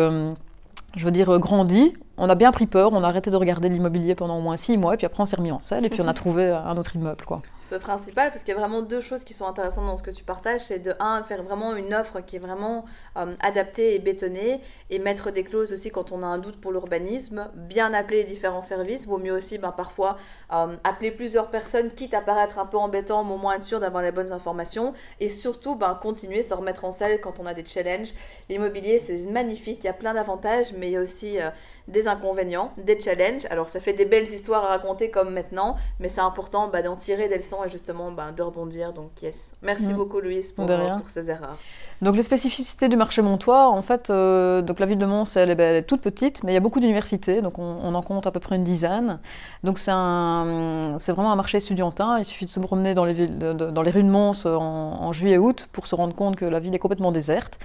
je 0.95 1.03
veux 1.03 1.11
dire, 1.11 1.39
grandi. 1.39 1.93
On 2.17 2.29
a 2.29 2.35
bien 2.35 2.53
pris 2.53 2.67
peur, 2.67 2.93
on 2.93 3.03
a 3.03 3.07
arrêté 3.09 3.29
de 3.29 3.35
regarder 3.35 3.67
l'immobilier 3.67 4.15
pendant 4.15 4.37
au 4.37 4.41
moins 4.41 4.55
six 4.55 4.77
mois, 4.77 4.93
et 4.93 4.97
puis 4.97 5.05
après 5.05 5.21
on 5.21 5.25
s'est 5.25 5.35
remis 5.35 5.51
en 5.51 5.59
selle, 5.59 5.85
et 5.85 5.89
puis 5.89 5.99
on 5.99 6.07
a 6.07 6.13
trouvé 6.23 6.51
un 6.51 6.77
autre 6.77 6.95
immeuble. 6.95 7.25
quoi. 7.25 7.41
C'est 7.67 7.79
principal 7.79 8.29
parce 8.29 8.43
qu'il 8.43 8.53
y 8.53 8.57
a 8.57 8.59
vraiment 8.59 8.83
deux 8.83 9.01
choses 9.01 9.23
qui 9.23 9.33
sont 9.33 9.47
intéressantes 9.47 9.87
dans 9.87 9.97
ce 9.97 10.03
que 10.03 10.11
tu 10.11 10.23
partages. 10.23 10.61
C'est 10.61 10.77
de 10.77 10.93
un, 10.99 11.23
faire 11.23 11.41
vraiment 11.41 11.75
une 11.75 11.95
offre 11.95 12.21
qui 12.21 12.35
est 12.35 12.39
vraiment 12.39 12.85
euh, 13.17 13.33
adaptée 13.39 13.95
et 13.95 13.99
bétonnée 13.99 14.61
et 14.91 14.99
mettre 14.99 15.31
des 15.31 15.43
clauses 15.43 15.73
aussi 15.73 15.89
quand 15.89 16.11
on 16.11 16.21
a 16.21 16.27
un 16.27 16.37
doute 16.37 16.61
pour 16.61 16.71
l'urbanisme. 16.71 17.49
Bien 17.55 17.91
appeler 17.95 18.17
les 18.17 18.23
différents 18.23 18.61
services. 18.61 19.07
Vaut 19.07 19.17
mieux 19.17 19.33
aussi 19.33 19.57
ben, 19.57 19.71
parfois 19.71 20.17
euh, 20.53 20.75
appeler 20.83 21.09
plusieurs 21.09 21.49
personnes, 21.49 21.89
quitte 21.89 22.13
à 22.13 22.21
paraître 22.21 22.59
un 22.59 22.67
peu 22.67 22.77
embêtant, 22.77 23.23
mais 23.23 23.33
au 23.33 23.37
moins 23.37 23.55
être 23.55 23.63
sûr 23.63 23.79
d'avoir 23.79 24.03
les 24.03 24.11
bonnes 24.11 24.31
informations. 24.31 24.93
Et 25.19 25.29
surtout, 25.29 25.75
ben, 25.75 25.97
continuer, 25.99 26.43
se 26.43 26.53
remettre 26.53 26.85
en 26.85 26.91
selle 26.91 27.19
quand 27.19 27.39
on 27.39 27.47
a 27.47 27.55
des 27.55 27.65
challenges. 27.65 28.13
L'immobilier, 28.47 28.99
c'est 28.99 29.19
magnifique. 29.23 29.79
Il 29.83 29.87
y 29.87 29.89
a 29.89 29.93
plein 29.93 30.13
d'avantages, 30.13 30.71
mais 30.77 30.89
il 30.89 30.93
y 30.93 30.97
a 30.97 31.01
aussi 31.01 31.41
euh, 31.41 31.49
des 31.87 32.07
inconvénients, 32.07 32.71
des 32.77 32.99
challenges. 32.99 33.45
Alors 33.49 33.69
ça 33.69 33.79
fait 33.79 33.93
des 33.93 34.05
belles 34.05 34.29
histoires 34.29 34.65
à 34.65 34.67
raconter 34.67 35.09
comme 35.09 35.33
maintenant, 35.33 35.77
mais 35.99 36.09
c'est 36.09 36.21
important 36.21 36.67
ben, 36.67 36.83
d'en 36.83 36.95
tirer 36.95 37.27
des 37.27 37.37
et 37.63 37.69
justement 37.69 38.11
ben, 38.11 38.31
de 38.31 38.41
rebondir. 38.41 38.93
Donc, 38.93 39.21
yes. 39.21 39.53
Merci 39.61 39.93
mm. 39.93 39.95
beaucoup, 39.95 40.19
Louise, 40.19 40.51
pour, 40.51 40.65
pour, 40.65 41.09
ces 41.13 41.29
erreurs. 41.29 41.57
Donc, 42.01 42.15
les 42.15 42.23
spécificités 42.23 42.89
du 42.89 42.97
marché 42.97 43.21
montois, 43.21 43.69
en 43.69 43.81
fait, 43.81 44.09
euh, 44.09 44.61
donc 44.61 44.79
la 44.79 44.85
ville 44.85 44.97
de 44.97 45.05
Mons, 45.05 45.35
elle, 45.37 45.51
est 45.51 45.83
toute 45.83 46.01
petite, 46.01 46.43
mais 46.43 46.51
il 46.51 46.55
y 46.55 46.57
a 46.57 46.61
beaucoup 46.61 46.79
d'universités, 46.79 47.41
donc 47.41 47.57
on, 47.59 47.95
en 47.95 48.01
compte 48.01 48.27
à 48.27 48.31
peu 48.31 48.39
près 48.39 48.57
une 48.57 48.63
dizaine. 48.63 49.19
Donc, 49.63 49.79
c'est 49.79 49.91
vraiment 49.91 51.31
un 51.31 51.35
marché 51.35 51.57
étudiantin. 51.57 52.17
Il 52.19 52.25
suffit 52.25 52.45
de 52.45 52.49
se 52.49 52.59
promener 52.59 52.93
dans 52.93 53.05
les, 53.05 53.13
villes, 53.13 53.39
dans 53.39 53.81
les 53.81 53.91
rues 53.91 54.03
de 54.03 54.09
Mons 54.09 54.45
en, 54.45 54.59
en 55.01 55.13
juillet-août 55.13 55.69
pour 55.71 55.87
se 55.87 55.95
rendre 55.95 56.15
compte 56.15 56.35
que 56.35 56.45
la 56.45 56.59
ville 56.59 56.75
est 56.75 56.79
complètement 56.79 57.11
déserte. 57.11 57.57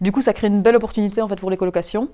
Du 0.00 0.12
coup, 0.12 0.22
ça 0.22 0.32
crée 0.32 0.46
une 0.46 0.62
belle 0.62 0.76
opportunité 0.76 1.20
en 1.22 1.28
fait 1.28 1.36
pour 1.36 1.50
les 1.50 1.56
colocations. 1.56 2.08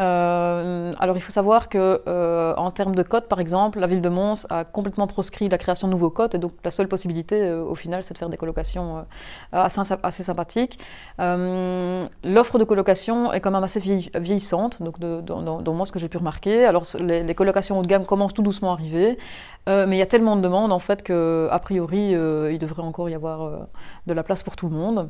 Euh, 0.00 0.92
alors 0.98 1.16
il 1.16 1.20
faut 1.20 1.30
savoir 1.30 1.68
que 1.68 2.02
euh, 2.08 2.54
en 2.56 2.70
termes 2.70 2.94
de 2.94 3.02
cotes, 3.02 3.28
par 3.28 3.40
exemple, 3.40 3.78
la 3.78 3.86
ville 3.86 4.00
de 4.00 4.08
Mons 4.08 4.46
a 4.50 4.64
complètement 4.64 5.06
proscrit 5.06 5.48
la 5.48 5.58
création 5.58 5.86
de 5.86 5.92
nouveaux 5.92 6.10
cotes 6.10 6.34
et 6.34 6.38
donc 6.38 6.52
la 6.64 6.70
seule 6.70 6.88
possibilité 6.88 7.42
euh, 7.42 7.62
au 7.62 7.74
final 7.74 8.02
c'est 8.02 8.14
de 8.14 8.18
faire 8.18 8.28
des 8.28 8.36
colocations 8.36 9.04
assez, 9.52 9.80
assez, 10.02 10.22
sympathiques. 10.22 10.78
L'offre 11.18 12.58
de 12.58 12.64
colocation 12.64 13.32
est 13.32 13.40
quand 13.40 13.50
même 13.50 13.62
assez 13.62 13.80
vieillissante, 13.80 14.82
donc 14.82 14.98
dans, 14.98 15.74
moi 15.74 15.86
ce 15.86 15.92
que 15.92 15.98
j'ai 15.98 16.08
pu 16.08 16.18
remarquer. 16.18 16.64
Alors 16.64 16.84
les, 16.98 17.22
les, 17.22 17.34
colocations 17.34 17.78
haut 17.78 17.82
de 17.82 17.86
gamme 17.86 18.04
commencent 18.04 18.34
tout 18.34 18.42
doucement 18.42 18.70
à 18.70 18.74
arriver, 18.74 19.18
mais 19.66 19.96
il 19.96 19.98
y 19.98 20.02
a 20.02 20.06
tellement 20.06 20.36
de 20.36 20.40
demandes 20.40 20.72
en 20.72 20.78
fait 20.78 21.02
qu'a 21.02 21.58
priori 21.60 22.10
il 22.10 22.58
devrait 22.58 22.82
encore 22.82 23.08
y 23.08 23.14
avoir 23.14 23.68
de 24.06 24.14
la 24.14 24.22
place 24.22 24.42
pour 24.42 24.56
tout 24.56 24.68
le 24.68 24.74
monde. 24.74 25.08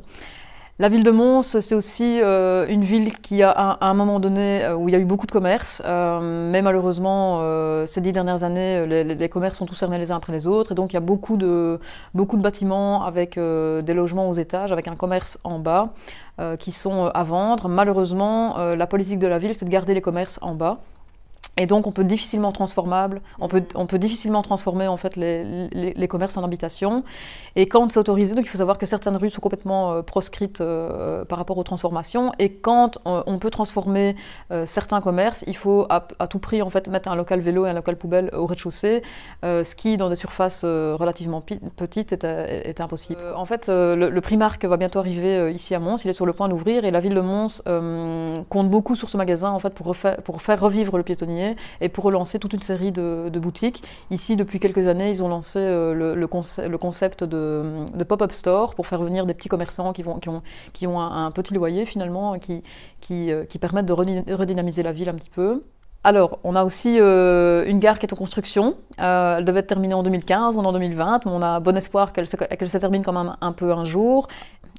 La 0.77 0.89
ville 0.89 1.03
de 1.03 1.11
Mons, 1.11 1.57
c'est 1.61 1.73
aussi 1.73 2.19
euh, 2.21 2.67
une 2.67 2.83
ville 2.83 3.17
qui 3.19 3.41
a 3.41 3.49
à 3.49 3.87
un 3.87 3.93
moment 3.93 4.19
donné 4.19 4.65
euh, 4.65 4.75
où 4.75 4.89
il 4.89 4.91
y 4.91 4.95
a 4.95 4.99
eu 4.99 5.05
beaucoup 5.05 5.25
de 5.25 5.31
commerces, 5.31 5.81
euh, 5.85 6.49
mais 6.51 6.61
malheureusement 6.61 7.39
ces 7.87 8.01
dix 8.01 8.11
dernières 8.11 8.43
années, 8.43 8.85
les, 8.85 9.29
commerces 9.29 9.57
sont 9.57 9.65
tous 9.65 9.79
fermés 9.79 9.99
les 9.99 10.11
uns 10.11 10.17
après 10.17 10.33
les 10.33 10.47
autres, 10.47 10.73
et 10.73 10.75
donc 10.75 10.91
il 10.91 10.95
y 10.95 10.97
a 10.97 11.01
beaucoup 11.01 11.37
de, 11.37 11.79
beaucoup 12.13 12.35
de 12.35 12.41
bâtiments 12.41 13.03
avec 13.05 13.35
des 13.39 13.93
logements 13.93 14.29
aux 14.29 14.33
étages, 14.33 14.73
avec 14.73 14.89
un 14.89 14.95
commerce 14.95 15.39
en 15.45 15.59
bas, 15.59 15.93
qui 16.59 16.73
sont 16.73 17.05
à 17.05 17.23
vendre. 17.23 17.69
Malheureusement, 17.69 18.57
la 18.57 18.87
politique 18.87 19.19
de 19.19 19.27
la 19.27 19.39
ville, 19.39 19.55
c'est 19.55 19.65
de 19.65 19.69
garder 19.69 19.93
les 19.93 20.01
commerces 20.01 20.39
en 20.41 20.55
bas. 20.55 20.79
Et 21.57 21.67
donc, 21.67 21.87
on 21.87 21.91
peut 21.91 22.03
difficilement 22.03 22.51
transformable, 22.51 23.21
on 23.39 23.47
peut, 23.47 23.63
on 23.75 23.85
peut 23.85 23.97
difficilement 23.97 24.41
transformer 24.41 24.87
en 24.87 24.97
fait 24.97 25.15
les, 25.15 25.69
les, 25.69 26.07
commerces 26.07 26.35
en 26.35 26.43
habitation. 26.43 27.03
Et 27.55 27.67
quand 27.67 27.89
c'est 27.89 27.99
autorisé, 27.99 28.35
donc 28.35 28.45
il 28.45 28.49
faut 28.49 28.57
savoir 28.57 28.77
que 28.77 28.85
certaines 28.85 29.15
rues 29.15 29.29
sont 29.29 29.39
complètement 29.39 29.93
euh, 29.93 30.01
proscrites 30.01 30.59
euh, 30.59 31.23
par 31.23 31.37
rapport 31.37 31.57
aux 31.57 31.63
transformations. 31.63 32.33
Et 32.39 32.55
quand 32.55 32.97
euh, 33.07 33.23
on 33.25 33.39
peut 33.39 33.49
transformer 33.49 34.15
certains 34.65 35.01
commerces, 35.01 35.43
il 35.47 35.55
faut 35.55 35.85
à, 35.89 36.01
tout 36.27 36.39
prix 36.39 36.61
en 36.61 36.69
fait 36.69 36.87
mettre 36.89 37.09
un 37.09 37.15
local 37.15 37.39
vélo 37.39 37.65
et 37.65 37.69
un 37.69 37.73
local 37.73 37.97
poubelle 37.97 38.29
au 38.33 38.45
rez-de-chaussée, 38.45 39.01
ce 39.43 39.75
qui 39.75 39.97
dans 39.97 40.09
des 40.09 40.15
surfaces 40.15 40.63
relativement 40.63 41.41
petites 41.41 42.11
est, 42.11 42.81
impossible. 42.81 43.21
en 43.35 43.45
fait, 43.45 43.67
le, 43.67 44.09
le, 44.09 44.21
Primark 44.21 44.63
va 44.65 44.77
bientôt 44.77 44.99
arriver 44.99 45.51
ici 45.53 45.75
à 45.75 45.79
Mons. 45.79 45.97
Il 46.03 46.09
est 46.09 46.13
sur 46.13 46.25
le 46.25 46.33
point 46.33 46.49
d'ouvrir 46.49 46.85
et 46.85 46.91
la 46.91 46.99
ville 46.99 47.13
de 47.13 47.21
Mons 47.21 47.61
compte 48.49 48.69
beaucoup 48.69 48.95
sur 48.95 49.09
ce 49.09 49.17
magasin 49.17 49.51
en 49.51 49.59
fait 49.59 49.73
pour, 49.73 49.95
pour 50.23 50.41
faire 50.41 50.59
revivre 50.59 50.97
le 50.97 51.03
piétonnier 51.03 51.44
et 51.81 51.89
pour 51.89 52.03
relancer 52.03 52.39
toute 52.39 52.53
une 52.53 52.61
série 52.61 52.91
de, 52.91 53.29
boutiques. 53.39 53.83
Ici, 54.11 54.35
depuis 54.35 54.59
quelques 54.59 54.87
années, 54.87 55.09
ils 55.09 55.21
ont 55.21 55.27
lancé 55.27 55.59
euh, 55.59 56.15
le, 56.15 56.77
concept 56.77 57.23
de, 57.23 57.85
pop-up 58.07 58.31
store 58.31 58.75
pour 58.75 58.87
faire 58.87 59.01
venir 59.01 59.25
des 59.25 59.33
petits 59.33 59.49
commerçants 59.49 59.93
qui, 59.93 60.03
ont, 60.03 60.99
un, 60.99 61.31
petit 61.31 61.53
loyer 61.53 61.85
finalement, 61.85 62.37
qui, 62.39 62.63
euh, 63.11 63.45
qui, 63.45 63.59
permettent 63.59 63.85
de 63.85 63.93
redynamiser 64.33 64.83
la 64.83 64.91
ville 64.91 65.09
un 65.09 65.15
petit 65.15 65.29
peu. 65.29 65.63
Alors, 66.05 66.37
on 66.43 66.55
a 66.55 66.63
aussi 66.63 66.99
euh, 66.99 67.65
une 67.65 67.79
gare 67.79 67.97
qui 67.97 68.05
est 68.05 68.13
en 68.13 68.15
construction. 68.15 68.75
elle 68.99 69.43
devait 69.43 69.61
être 69.61 69.67
terminée 69.67 69.95
en 69.95 70.03
2015, 70.03 70.55
on 70.55 70.63
est 70.63 70.67
en 70.67 70.71
2020, 70.71 71.25
mais 71.25 71.31
on 71.31 71.41
a 71.41 71.59
bon 71.59 71.75
espoir 71.75 72.13
qu'elle 72.13 72.27
se, 72.27 72.37
se, 72.37 72.77
termine 72.77 73.03
quand 73.03 73.11
même 73.11 73.35
un 73.41 73.51
peu 73.53 73.71
un 73.71 73.83
jour 73.83 74.27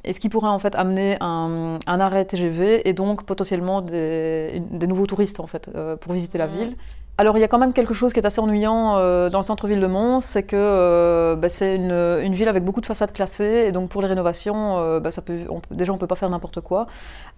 et 0.07 0.13
ce 0.13 0.21
qui 0.21 0.29
pourrait 0.29 0.49
en 0.49 0.59
fait 0.59 0.75
amener 0.77 1.17
un, 1.21 1.79
arrêt 1.87 2.25
TGV 2.25 2.89
et 2.89 2.93
donc 2.93 3.25
potentiellement 3.25 3.83
des, 3.83 4.63
nouveaux 4.87 5.07
touristes 5.07 5.41
en 5.41 5.49
fait 5.49 5.69
euh, 5.75 5.97
pour 5.97 6.13
visiter 6.13 6.39
la 6.39 6.47
ville. 6.47 6.77
Alors 7.19 7.39
il 7.39 7.41
y 7.41 7.45
a 7.45 7.49
quand 7.49 7.59
même 7.59 7.73
quelque 7.73 7.95
chose 7.95 8.13
qui 8.13 8.21
est 8.21 8.27
assez 8.27 8.41
ennuyant 8.41 8.99
euh, 8.99 9.31
dans 9.31 9.41
le 9.41 9.45
centre-ville 9.45 9.81
de 9.81 9.87
Mons, 9.87 10.21
c'est 10.21 10.45
que 10.45 10.55
euh, 10.55 11.35
bah, 11.35 11.49
c'est 11.49 11.75
une, 11.75 12.35
ville 12.35 12.47
avec 12.47 12.63
beaucoup 12.63 12.81
de 12.81 12.87
façades 12.87 13.13
classées 13.13 13.65
et 13.67 13.73
donc 13.73 13.89
pour 13.89 14.01
les 14.01 14.09
rénovations, 14.09 15.01
bah, 15.01 15.11
ça 15.11 15.23
peut, 15.23 15.41
déjà 15.71 15.93
on 15.93 15.99
peut 15.99 16.07
pas 16.07 16.15
faire 16.15 16.31
n'importe 16.31 16.61
quoi 16.61 16.87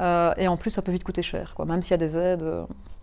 et 0.00 0.46
en 0.46 0.56
plus 0.58 0.70
ça 0.70 0.82
peut 0.82 0.92
vite 0.92 1.04
coûter 1.04 1.22
cher, 1.22 1.54
quoi, 1.54 1.64
même 1.64 1.80
s'il 1.80 1.92
y 1.92 1.94
a 1.94 1.98
des 1.98 2.18
aides. 2.18 2.44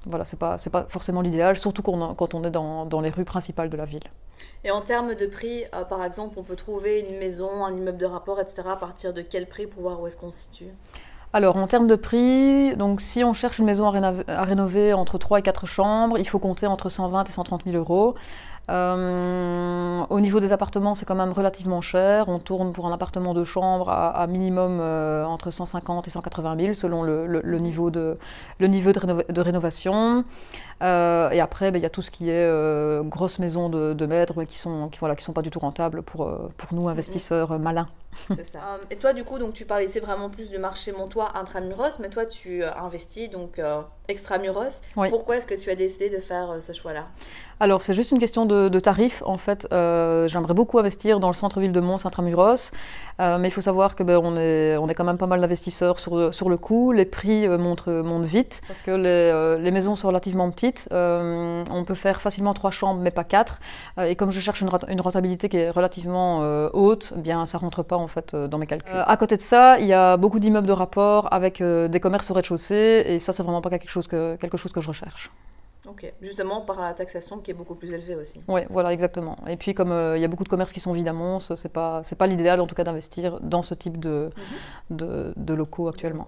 Voilà, 0.06 0.26
c'est 0.26 0.40
pas, 0.40 0.58
pas 0.72 0.86
forcément 0.88 1.22
l'idéal, 1.22 1.58
surtout 1.58 1.82
quand 1.82 2.34
on 2.34 2.44
est 2.44 2.52
dans, 2.52 2.86
dans 2.86 3.02
les 3.02 3.10
rues 3.10 3.26
principales 3.26 3.70
de 3.70 3.78
la 3.78 3.86
ville. 3.86 4.04
Et 4.64 4.72
en 4.72 4.82
termes 4.82 5.16
de 5.16 5.28
prix, 5.28 5.64
euh, 5.74 5.84
par 5.84 6.04
exemple, 6.04 6.40
on 6.40 6.44
peut 6.44 6.56
trouver 6.56 7.08
une 7.10 7.20
maison, 7.20 7.66
un 7.66 7.76
immeuble 7.76 7.98
de 7.98 8.06
rapport, 8.06 8.40
etc. 8.40 8.64
à 8.72 8.76
partir 8.76 9.14
de 9.14 9.22
quel 9.22 9.48
prix 9.48 9.68
pour 9.68 9.84
voir 9.84 10.02
où 10.02 10.08
est-ce 10.08 10.18
qu'on 10.18 10.32
se 10.32 10.40
situe? 10.40 10.70
Alors, 11.34 11.58
en 11.58 11.68
termes 11.68 11.88
de 11.88 11.96
prix, 11.96 12.76
donc 12.78 13.02
si 13.02 13.24
on 13.24 13.34
cherche 13.34 13.60
une 13.60 13.66
maison 13.66 13.88
à 14.28 14.44
rénover, 14.44 14.94
entre 14.94 15.18
3 15.18 15.40
et 15.40 15.42
4 15.42 15.66
chambres, 15.66 16.18
il 16.18 16.28
faut 16.28 16.40
compter 16.40 16.66
entre 16.66 16.90
120 16.90 17.28
et 17.28 17.32
130 17.32 17.66
000 17.66 17.76
euros. 17.76 18.16
Euh, 18.70 20.06
au 20.10 20.20
niveau 20.20 20.40
des 20.40 20.54
appartements, 20.54 20.96
c'est 20.96 21.06
quand 21.06 21.16
même 21.16 21.32
relativement 21.32 21.82
cher. 21.82 22.30
On 22.30 22.40
tourne 22.40 22.74
pour 22.74 22.88
un 22.88 22.92
appartement 22.92 23.34
de 23.34 23.44
chambre 23.44 23.90
à, 23.90 24.26
minimum 24.28 24.80
euh, 24.80 25.26
entre 25.26 25.52
150 25.52 26.08
et 26.08 26.12
180 26.12 26.56
000 26.60 26.74
selon 26.74 27.04
le, 27.04 27.60
niveau, 27.60 27.92
de, 27.92 28.18
le 28.60 28.68
niveau 28.68 28.92
de, 28.92 29.42
rénovation. 29.42 30.26
Euh, 30.84 31.30
et 31.30 31.40
après, 31.40 31.72
ben, 31.72 31.80
il 31.80 31.84
y 31.84 31.86
a 31.86 31.90
tout 31.90 32.02
ce 32.02 32.12
qui 32.12 32.30
est 32.30 33.04
grosses 33.10 33.40
maisons 33.40 33.70
de, 33.70 33.94
de 33.94 34.06
maîtres 34.06 34.44
qui 34.44 34.58
sont, 34.58 34.90
qui, 34.90 35.00
voilà, 35.00 35.16
qui 35.16 35.24
sont 35.24 35.34
pas 35.34 35.42
du 35.42 35.52
tout 35.52 35.60
rentables 35.60 36.02
pour, 36.02 36.30
pour 36.58 36.74
nous, 36.74 36.88
investisseurs 36.90 37.60
malins. 37.60 37.88
C'est 38.36 38.46
ça. 38.46 38.80
et 38.90 38.96
toi, 38.96 39.14
du 39.14 39.24
coup, 39.24 39.40
donc, 39.40 39.54
tu 39.54 39.66
parles 39.66 39.84
ici 39.84 40.00
vraiment 40.00 40.30
plus 40.30 40.50
du 40.50 40.58
marché 40.58 40.92
montois 40.92 41.38
intramuros, 41.38 42.00
mais 42.00 42.10
toi, 42.10 42.26
tu 42.26 42.64
investis 42.64 43.30
donc 43.30 43.60
extramuros. 44.08 44.82
Pourquoi 44.94 45.38
est-ce 45.38 45.48
que 45.48 45.56
tu 45.56 45.70
as 45.70 45.76
décidé 45.76 46.10
de 46.10 46.20
faire 46.20 46.56
ce 46.62 46.74
choix-là? 46.74 47.08
Alors, 47.60 47.82
c'est 47.82 47.94
juste 47.94 48.12
une 48.12 48.20
question 48.20 48.46
de, 48.46 48.80
tarif. 48.80 49.24
En 49.26 49.38
fait, 49.38 49.68
euh, 49.72 50.28
j'aimerais 50.28 50.54
beaucoup 50.54 50.78
investir 50.78 51.20
dans 51.20 51.30
le 51.30 51.34
centre-ville 51.34 51.72
de 51.72 51.80
Mons, 51.80 52.06
Intramuros. 52.06 52.72
Euh, 53.22 53.38
mais 53.38 53.48
il 53.48 53.52
faut 53.52 53.62
savoir 53.62 53.96
que 53.96 54.04
ben, 54.04 54.20
on, 54.22 54.36
est, 54.36 54.76
on 54.76 54.90
est 54.90 54.94
quand 54.94 55.06
même 55.06 55.18
pas 55.18 55.28
mal 55.28 55.40
d'investisseurs 55.40 56.00
sur, 56.00 56.34
sur 56.34 56.50
le 56.50 56.58
coup. 56.58 56.92
Les 56.92 57.06
prix 57.06 57.48
euh, 57.48 57.58
montent, 57.58 57.88
montent, 57.88 58.26
vite 58.26 58.62
parce 58.68 58.82
que 58.82 58.92
les, 58.92 59.62
les, 59.62 59.72
maisons 59.72 59.96
sont 59.96 60.08
relativement 60.08 60.50
petites. 60.52 60.90
on 60.92 61.84
peut 61.88 61.96
faire 61.96 62.22
facilement 62.22 62.54
trois 62.54 62.72
chambres, 62.72 63.00
mais 63.02 63.12
pas 63.12 63.24
quatre. 63.24 63.60
et 64.00 64.16
comme 64.16 64.32
je 64.32 64.40
cherche 64.42 64.62
une, 64.62 64.70
une, 64.90 65.00
rentabilité 65.00 65.48
qui 65.48 65.58
est 65.58 65.70
relativement 65.70 66.40
haute, 66.74 67.14
eh 67.16 67.22
bien 67.22 67.46
ça 67.46 67.58
rentre 67.58 67.84
pas 67.84 67.96
en 67.96 68.05
fait 68.08 68.36
dans 68.36 68.58
mes 68.58 68.68
calculs. 68.68 68.92
à 68.94 69.18
côté 69.18 69.36
de 69.36 69.42
ça, 69.42 69.80
il 69.80 69.88
y 69.88 69.94
a 69.94 70.18
beaucoup 70.18 70.40
d'immeubles 70.40 70.68
de 70.68 70.74
rapport 70.74 71.32
avec 71.34 71.62
des 71.62 72.00
commerces 72.00 72.30
au 72.32 72.34
rez-de-chaussée. 72.34 73.04
Et 73.08 73.20
ça, 73.20 73.34
c'est 73.34 73.44
vraiment 73.44 73.62
pas 73.62 73.70
quelque 73.70 73.90
chose 73.90 74.08
que, 74.08 74.36
quelque 74.36 74.58
chose 74.58 74.72
que 74.72 74.82
je 74.82 74.88
recherche. 74.88 75.32
Ok, 75.88 76.12
justement 76.22 76.62
par 76.62 76.82
la 76.82 76.94
taxation 76.94 77.38
qui 77.38 77.52
est 77.52 77.54
beaucoup 77.54 77.76
plus 77.76 77.94
élevée 77.94 78.16
aussi. 78.16 78.42
Oui, 78.48 78.62
voilà, 78.70 78.92
exactement. 78.92 79.38
Et 79.48 79.56
puis 79.56 79.76
comme 79.76 79.92
euh, 79.92 80.18
il 80.18 80.22
y 80.22 80.26
a 80.26 80.28
beaucoup 80.28 80.44
de 80.44 80.50
commerces 80.50 80.72
qui 80.72 80.80
sont 80.80 80.92
vides 80.94 81.08
à 81.08 81.14
Mons, 81.14 81.54
c'est 81.56 81.72
pas, 81.72 82.02
c'est 82.04 82.16
pas 82.16 82.26
l'idéal 82.26 82.60
en 82.60 82.66
tout 82.66 82.74
cas 82.74 82.84
d'investir 82.84 83.40
dans 83.42 83.62
ce 83.62 83.76
type 83.76 84.00
de, 84.00 84.32
mhm. 84.90 84.98
de, 84.98 85.34
de 85.36 85.54
locaux 85.54 85.88
actuellement. 85.88 86.28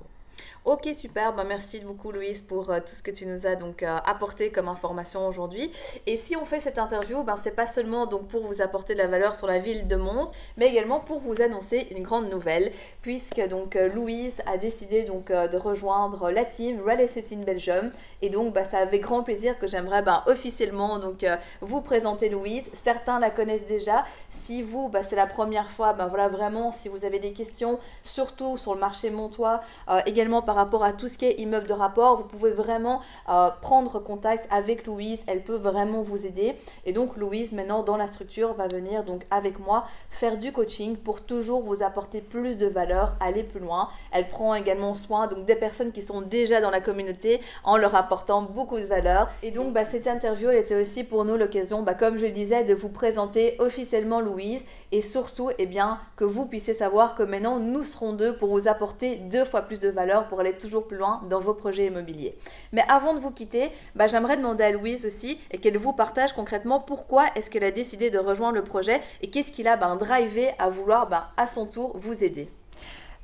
Ok, 0.67 0.89
super. 0.93 1.31
Bah, 1.31 1.45
merci 1.47 1.79
beaucoup, 1.79 2.11
Louise, 2.11 2.41
pour 2.41 2.69
euh, 2.71 2.81
tout 2.81 2.93
ce 2.93 3.01
que 3.01 3.09
tu 3.09 3.25
nous 3.25 3.47
as 3.47 3.55
donc 3.55 3.83
euh, 3.83 3.95
apporté 4.05 4.51
comme 4.51 4.67
information 4.67 5.25
aujourd'hui. 5.25 5.71
Et 6.05 6.17
si 6.17 6.35
on 6.35 6.43
fait 6.43 6.59
cette 6.59 6.77
interview, 6.77 7.23
ben, 7.23 7.37
c'est 7.37 7.55
pas 7.55 7.67
seulement 7.67 8.05
donc 8.05 8.27
pour 8.27 8.45
vous 8.45 8.61
apporter 8.61 8.93
de 8.93 8.99
la 8.99 9.07
valeur 9.07 9.33
sur 9.33 9.47
la 9.47 9.59
ville 9.59 9.87
de 9.87 9.95
Mons, 9.95 10.29
mais 10.57 10.67
également 10.67 10.99
pour 10.99 11.19
vous 11.19 11.41
annoncer 11.41 11.87
une 11.91 12.03
grande 12.03 12.29
nouvelle, 12.29 12.73
puisque 13.01 13.47
donc 13.47 13.77
euh, 13.77 13.87
Louise 13.87 14.41
a 14.45 14.57
décidé 14.57 15.03
donc 15.03 15.31
de 15.31 15.55
rejoindre 15.55 16.31
la 16.31 16.43
team 16.43 16.81
Real 16.85 16.99
Estate 16.99 17.31
in 17.31 17.43
Belgium. 17.43 17.89
Et 18.21 18.29
donc, 18.29 18.51
bah, 18.51 18.65
ça 18.65 18.79
avec 18.79 19.03
grand 19.03 19.23
plaisir 19.23 19.57
que 19.57 19.67
j'aimerais 19.67 20.01
ben, 20.01 20.21
officiellement 20.25 20.99
donc 20.99 21.25
vous 21.61 21.79
présenter 21.79 22.27
Louise. 22.27 22.65
Certains 22.73 23.21
la 23.21 23.29
connaissent 23.29 23.67
déjà. 23.67 24.03
Si 24.31 24.63
vous, 24.63 24.89
bah, 24.89 25.03
c'est 25.03 25.15
la 25.15 25.27
première 25.27 25.71
fois, 25.71 25.93
ben 25.93 26.07
voilà 26.07 26.27
vraiment, 26.27 26.73
si 26.73 26.89
vous 26.89 27.05
avez 27.05 27.19
des 27.19 27.31
questions, 27.31 27.79
surtout 28.03 28.57
sur 28.57 28.73
le 28.73 28.81
marché 28.81 29.09
montois, 29.11 29.61
également 30.05 30.41
par 30.41 30.56
rapport 30.57 30.83
à 30.83 30.93
tout 30.93 31.07
ce 31.07 31.17
qui 31.17 31.25
est 31.25 31.39
immeuble 31.39 31.67
de 31.67 31.73
rapport, 31.73 32.17
vous 32.17 32.23
pouvez 32.23 32.51
vraiment 32.51 33.01
euh, 33.29 33.49
prendre 33.61 33.99
contact 33.99 34.47
avec 34.51 34.85
Louise. 34.85 35.23
Elle 35.27 35.43
peut 35.43 35.55
vraiment 35.55 36.01
vous 36.01 36.25
aider. 36.25 36.55
Et 36.85 36.93
donc 36.93 37.17
Louise, 37.17 37.53
maintenant 37.53 37.83
dans 37.83 37.97
la 37.97 38.07
structure, 38.07 38.53
va 38.53 38.67
venir 38.67 39.03
donc 39.03 39.25
avec 39.31 39.59
moi 39.59 39.85
faire 40.09 40.37
du 40.37 40.51
coaching 40.51 40.97
pour 40.97 41.21
toujours 41.21 41.61
vous 41.61 41.83
apporter 41.83 42.21
plus 42.21 42.57
de 42.57 42.67
valeur, 42.67 43.15
aller 43.19 43.43
plus 43.43 43.59
loin. 43.59 43.89
Elle 44.11 44.27
prend 44.27 44.55
également 44.55 44.95
soin 44.95 45.27
donc 45.27 45.45
des 45.45 45.55
personnes 45.55 45.91
qui 45.91 46.01
sont 46.01 46.21
déjà 46.21 46.61
dans 46.61 46.69
la 46.69 46.81
communauté 46.81 47.41
en 47.63 47.77
leur 47.77 47.95
apportant 47.95 48.41
beaucoup 48.41 48.77
de 48.77 48.85
valeur. 48.85 49.29
Et 49.43 49.51
donc 49.51 49.73
bah, 49.73 49.85
cette 49.85 50.07
interview, 50.07 50.49
elle 50.49 50.57
était 50.57 50.81
aussi 50.81 51.03
pour 51.03 51.25
nous 51.25 51.37
l'occasion, 51.37 51.83
bah, 51.83 51.93
comme 51.93 52.17
je 52.17 52.25
le 52.25 52.31
disais, 52.31 52.63
de 52.63 52.73
vous 52.73 52.89
présenter 52.89 53.55
officiellement 53.59 54.19
Louise 54.19 54.65
et 54.91 55.01
surtout 55.01 55.49
eh 55.57 55.65
bien, 55.65 55.99
que 56.15 56.23
vous 56.23 56.45
puissiez 56.45 56.73
savoir 56.73 57.15
que 57.15 57.23
maintenant 57.23 57.59
nous 57.59 57.83
serons 57.83 58.13
deux 58.13 58.35
pour 58.35 58.49
vous 58.49 58.67
apporter 58.67 59.15
deux 59.15 59.45
fois 59.45 59.61
plus 59.61 59.79
de 59.79 59.89
valeur 59.89 60.27
pour 60.27 60.41
toujours 60.53 60.87
plus 60.87 60.97
loin 60.97 61.21
dans 61.29 61.39
vos 61.39 61.53
projets 61.53 61.87
immobiliers. 61.87 62.37
Mais 62.71 62.83
avant 62.89 63.13
de 63.13 63.19
vous 63.19 63.31
quitter, 63.31 63.69
bah, 63.95 64.07
j'aimerais 64.07 64.37
demander 64.37 64.63
à 64.63 64.71
Louise 64.71 65.05
aussi 65.05 65.39
et 65.51 65.57
qu'elle 65.57 65.77
vous 65.77 65.93
partage 65.93 66.33
concrètement 66.33 66.79
pourquoi 66.79 67.25
est-ce 67.35 67.49
qu'elle 67.49 67.63
a 67.63 67.71
décidé 67.71 68.09
de 68.09 68.19
rejoindre 68.19 68.55
le 68.55 68.63
projet 68.63 69.01
et 69.21 69.29
qu'est-ce 69.29 69.51
qui 69.51 69.63
l'a 69.63 69.77
ben, 69.77 69.95
drivé 69.95 70.51
à 70.59 70.69
vouloir 70.69 71.07
ben, 71.07 71.25
à 71.37 71.47
son 71.47 71.65
tour 71.65 71.97
vous 71.97 72.23
aider. 72.23 72.49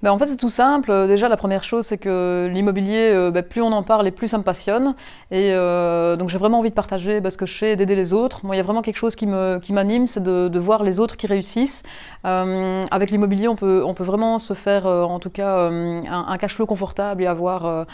Ben, 0.04 0.12
en 0.12 0.18
fait, 0.18 0.28
c'est 0.28 0.36
tout 0.36 0.50
simple. 0.50 0.92
Euh, 0.92 1.08
déjà, 1.08 1.30
la 1.30 1.38
première 1.38 1.64
chose, 1.64 1.86
c'est 1.86 1.98
que 1.98 2.50
l'immobilier, 2.52 3.10
euh, 3.14 3.32
ben, 3.32 3.42
plus 3.42 3.62
on 3.62 3.72
en 3.72 3.84
parle 3.84 4.06
et 4.06 4.12
plus 4.12 4.28
ça 4.28 4.38
me 4.38 4.44
passionne. 4.44 4.96
Et 5.32 5.54
euh, 5.54 6.18
donc, 6.18 6.28
j'ai 6.28 6.38
vraiment 6.38 6.60
envie 6.60 6.72
de 6.72 6.76
partager 6.76 7.22
ben, 7.22 7.30
ce 7.30 7.38
que 7.38 7.46
je 7.46 7.58
sais, 7.58 7.78
d'aider 7.78 7.96
les 7.96 8.12
autres. 8.12 8.46
Moi, 8.46 8.56
il 8.56 8.58
y 8.58 8.60
a 8.60 8.66
vraiment 8.66 8.82
quelque 8.82 8.98
chose 8.98 9.16
qui 9.16 9.26
m'anime, 9.26 10.10
c'est 10.10 10.22
de, 10.22 10.60
voir 10.60 10.84
les 10.84 11.00
autres 11.00 11.16
qui 11.16 11.26
réussissent. 11.26 11.84
Avec 12.26 13.12
l'immobilier, 13.12 13.48
on 13.48 13.56
peut, 13.56 13.86
vraiment 14.00 14.40
se 14.40 14.54
faire, 14.54 14.86
en 14.86 15.20
tout 15.20 15.30
cas, 15.30 15.70
un, 15.70 16.38
cash 16.38 16.56
flow 16.56 16.66
confortable 16.66 17.24
et 17.24 17.26
avoir, 17.26 17.86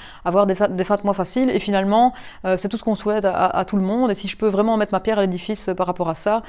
des, 0.47 0.55
des 0.71 0.83
fins 0.83 0.95
de 0.95 1.01
mois 1.03 1.13
faciles. 1.13 1.51
Et 1.51 1.59
finalement, 1.59 2.13
c'est 2.57 2.69
tout 2.69 2.77
ce 2.77 2.83
qu'on 2.83 2.95
souhaite 2.95 3.25
à, 3.25 3.45
à, 3.45 3.65
tout 3.65 3.75
le 3.75 3.83
monde. 3.83 4.09
Et 4.09 4.15
si 4.15 4.27
je 4.27 4.35
peux 4.35 4.47
vraiment 4.47 4.77
mettre 4.77 4.93
ma 4.93 4.99
pierre 4.99 5.19
à 5.19 5.21
l'édifice 5.21 5.69
par 5.77 5.85
rapport 5.85 6.09
à 6.09 6.15
ça, 6.15 6.41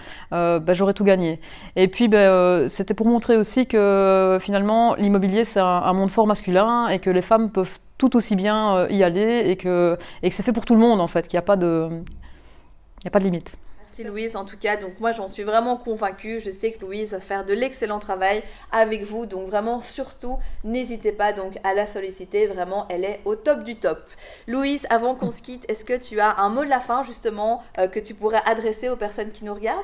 j'aurais 0.72 0.94
tout 0.94 1.04
gagné. 1.04 1.38
Et 1.76 1.88
puis, 1.88 2.10
c'était 2.68 2.94
pour 2.94 3.06
montrer 3.06 3.36
aussi 3.36 3.66
que 3.66 4.38
finalement, 4.40 4.94
l'immobilier, 4.94 5.44
c'est 5.50 5.60
un, 5.60 5.92
monde 5.92 6.10
fort 6.10 6.26
masculin 6.26 6.88
et 6.88 6.98
que 6.98 7.10
les 7.10 7.22
femmes 7.22 7.50
peuvent 7.50 7.78
tout 7.98 8.16
aussi 8.16 8.36
bien 8.36 8.76
euh, 8.76 8.86
y 8.90 9.02
aller 9.02 9.42
et 9.46 9.56
que, 9.56 9.98
et 10.22 10.30
que 10.30 10.34
c'est 10.34 10.42
fait 10.42 10.52
pour 10.52 10.64
tout 10.64 10.74
le 10.74 10.80
monde 10.80 11.00
en 11.00 11.08
fait, 11.08 11.28
qu'il 11.28 11.36
n'y 11.36 11.42
a, 11.42 11.42
pas 11.42 11.56
de, 11.56 11.88
il 13.02 13.08
a 13.08 13.10
pas 13.10 13.18
de 13.18 13.24
limite. 13.24 13.56
Merci 13.80 14.04
Louise 14.04 14.36
en 14.36 14.44
tout 14.44 14.56
cas. 14.56 14.76
Donc 14.76 15.00
moi 15.00 15.10
j'en 15.10 15.26
suis 15.26 15.42
vraiment 15.42 15.76
convaincue. 15.76 16.40
Je 16.40 16.52
sais 16.52 16.70
que 16.70 16.80
Louise 16.84 17.10
va 17.10 17.18
faire 17.18 17.44
de 17.44 17.52
l'excellent 17.52 17.98
travail 17.98 18.40
avec 18.70 19.02
vous. 19.02 19.26
Donc 19.26 19.48
vraiment 19.48 19.80
surtout 19.80 20.38
n'hésitez 20.62 21.10
pas 21.10 21.32
donc 21.32 21.58
à 21.64 21.74
la 21.74 21.86
solliciter. 21.86 22.46
Vraiment 22.46 22.86
elle 22.88 23.04
est 23.04 23.20
au 23.24 23.34
top 23.34 23.64
du 23.64 23.74
top. 23.74 23.98
Louise, 24.46 24.86
avant 24.90 25.16
qu'on 25.16 25.32
se 25.32 25.42
quitte, 25.42 25.68
est-ce 25.68 25.84
que 25.84 25.96
tu 25.96 26.20
as 26.20 26.38
un 26.38 26.50
mot 26.50 26.64
de 26.64 26.70
la 26.70 26.78
fin 26.78 27.02
justement 27.02 27.64
euh, 27.78 27.88
que 27.88 27.98
tu 27.98 28.14
pourrais 28.14 28.42
adresser 28.46 28.88
aux 28.88 28.96
personnes 28.96 29.32
qui 29.32 29.44
nous 29.44 29.54
regardent? 29.54 29.82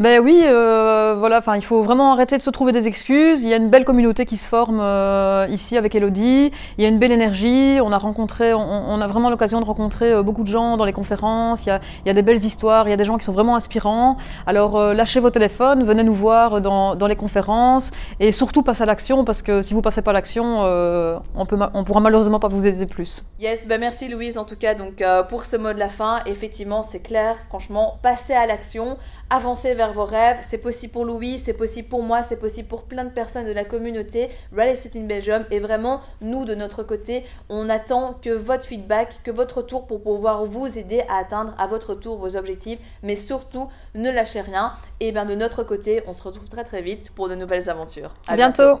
Ben 0.00 0.20
oui, 0.20 0.42
euh, 0.44 1.14
voilà, 1.16 1.38
enfin, 1.38 1.54
il 1.54 1.64
faut 1.64 1.82
vraiment 1.82 2.12
arrêter 2.12 2.36
de 2.36 2.42
se 2.42 2.50
trouver 2.50 2.72
des 2.72 2.88
excuses. 2.88 3.44
Il 3.44 3.48
y 3.48 3.54
a 3.54 3.56
une 3.56 3.70
belle 3.70 3.84
communauté 3.84 4.26
qui 4.26 4.36
se 4.36 4.48
forme 4.48 4.80
euh, 4.80 5.46
ici 5.48 5.76
avec 5.76 5.94
Elodie. 5.94 6.50
Il 6.78 6.82
y 6.82 6.84
a 6.84 6.88
une 6.88 6.98
belle 6.98 7.12
énergie. 7.12 7.78
On 7.80 7.92
a 7.92 7.98
rencontré, 7.98 8.54
on, 8.54 9.00
a 9.00 9.06
vraiment 9.06 9.30
l'occasion 9.30 9.60
de 9.60 9.64
rencontrer 9.64 10.12
euh, 10.12 10.22
beaucoup 10.24 10.42
de 10.42 10.48
gens 10.48 10.76
dans 10.76 10.84
les 10.84 10.92
conférences. 10.92 11.66
Il 11.66 11.68
y, 11.68 11.72
a, 11.72 11.80
il 12.04 12.08
y, 12.08 12.10
a, 12.10 12.14
des 12.14 12.22
belles 12.22 12.44
histoires. 12.44 12.88
Il 12.88 12.90
y 12.90 12.92
a 12.92 12.96
des 12.96 13.04
gens 13.04 13.18
qui 13.18 13.24
sont 13.24 13.32
vraiment 13.32 13.54
inspirants. 13.54 14.16
Alors 14.46 14.78
lâchez 14.94 15.20
vos 15.20 15.30
téléphones, 15.30 15.84
venez 15.84 16.02
nous 16.02 16.14
voir 16.14 16.60
dans, 16.60 16.96
dans 16.96 17.06
les 17.06 17.16
conférences 17.16 17.92
et 18.18 18.32
surtout 18.32 18.62
passez 18.62 18.82
à 18.82 18.86
l'action 18.86 19.24
parce 19.24 19.42
que 19.42 19.62
si 19.62 19.74
vous 19.74 19.82
passez 19.82 20.02
pas 20.02 20.10
à 20.10 20.14
l'action, 20.14 20.62
on 20.62 21.46
peut, 21.46 21.58
on 21.72 21.84
pourra 21.84 22.00
malheureusement 22.00 22.40
pas 22.40 22.48
vous 22.48 22.66
aider 22.66 22.86
plus. 22.86 23.24
Yes, 23.38 23.66
ben 23.66 23.80
merci 23.80 24.08
Louise 24.08 24.38
en 24.38 24.44
tout 24.44 24.56
cas 24.56 24.74
donc 24.74 25.04
pour 25.28 25.44
ce 25.44 25.56
mot 25.56 25.72
de 25.72 25.78
la 25.78 25.88
fin. 25.88 26.18
Effectivement, 26.26 26.82
c'est 26.82 27.00
clair. 27.00 27.36
Franchement, 27.48 27.98
passez 28.02 28.34
à 28.34 28.46
l'action, 28.46 28.96
avancez 29.30 29.74
vers 29.74 29.92
vos 29.92 30.04
rêves. 30.04 30.38
C'est 30.42 30.58
possible 30.58 30.92
pour 30.92 31.04
Louis, 31.04 31.38
c'est 31.38 31.52
possible 31.52 31.88
pour 31.88 32.02
moi, 32.02 32.22
c'est 32.22 32.38
possible 32.38 32.68
pour 32.68 32.84
plein 32.84 33.04
de 33.04 33.10
personnes 33.10 33.46
de 33.46 33.52
la 33.52 33.64
communauté. 33.64 34.30
Rally 34.56 34.76
City 34.76 35.00
in 35.00 35.04
Belgium. 35.04 35.44
Et 35.50 35.60
vraiment, 35.60 36.00
nous, 36.20 36.44
de 36.44 36.54
notre 36.54 36.82
côté, 36.82 37.24
on 37.48 37.68
attend 37.68 38.14
que 38.22 38.30
votre 38.30 38.64
feedback, 38.64 39.20
que 39.22 39.30
votre 39.30 39.58
retour 39.58 39.86
pour 39.86 40.02
pouvoir 40.02 40.44
vous 40.44 40.78
aider 40.78 41.02
à 41.08 41.18
atteindre 41.18 41.54
à 41.58 41.66
votre 41.66 41.94
tour 41.94 42.16
vos 42.16 42.36
objectifs. 42.36 42.78
Mais 43.02 43.16
surtout, 43.16 43.68
ne 43.94 44.10
lâchez 44.10 44.40
rien. 44.40 44.72
Et 45.00 45.12
bien, 45.12 45.24
de 45.24 45.34
notre 45.34 45.62
côté, 45.62 46.02
on 46.06 46.12
se 46.12 46.22
retrouve 46.22 46.48
très 46.48 46.64
très 46.64 46.82
vite 46.82 47.10
pour 47.14 47.28
de 47.28 47.34
nouvelles 47.34 47.68
aventures. 47.68 48.14
À 48.28 48.36
bientôt. 48.36 48.80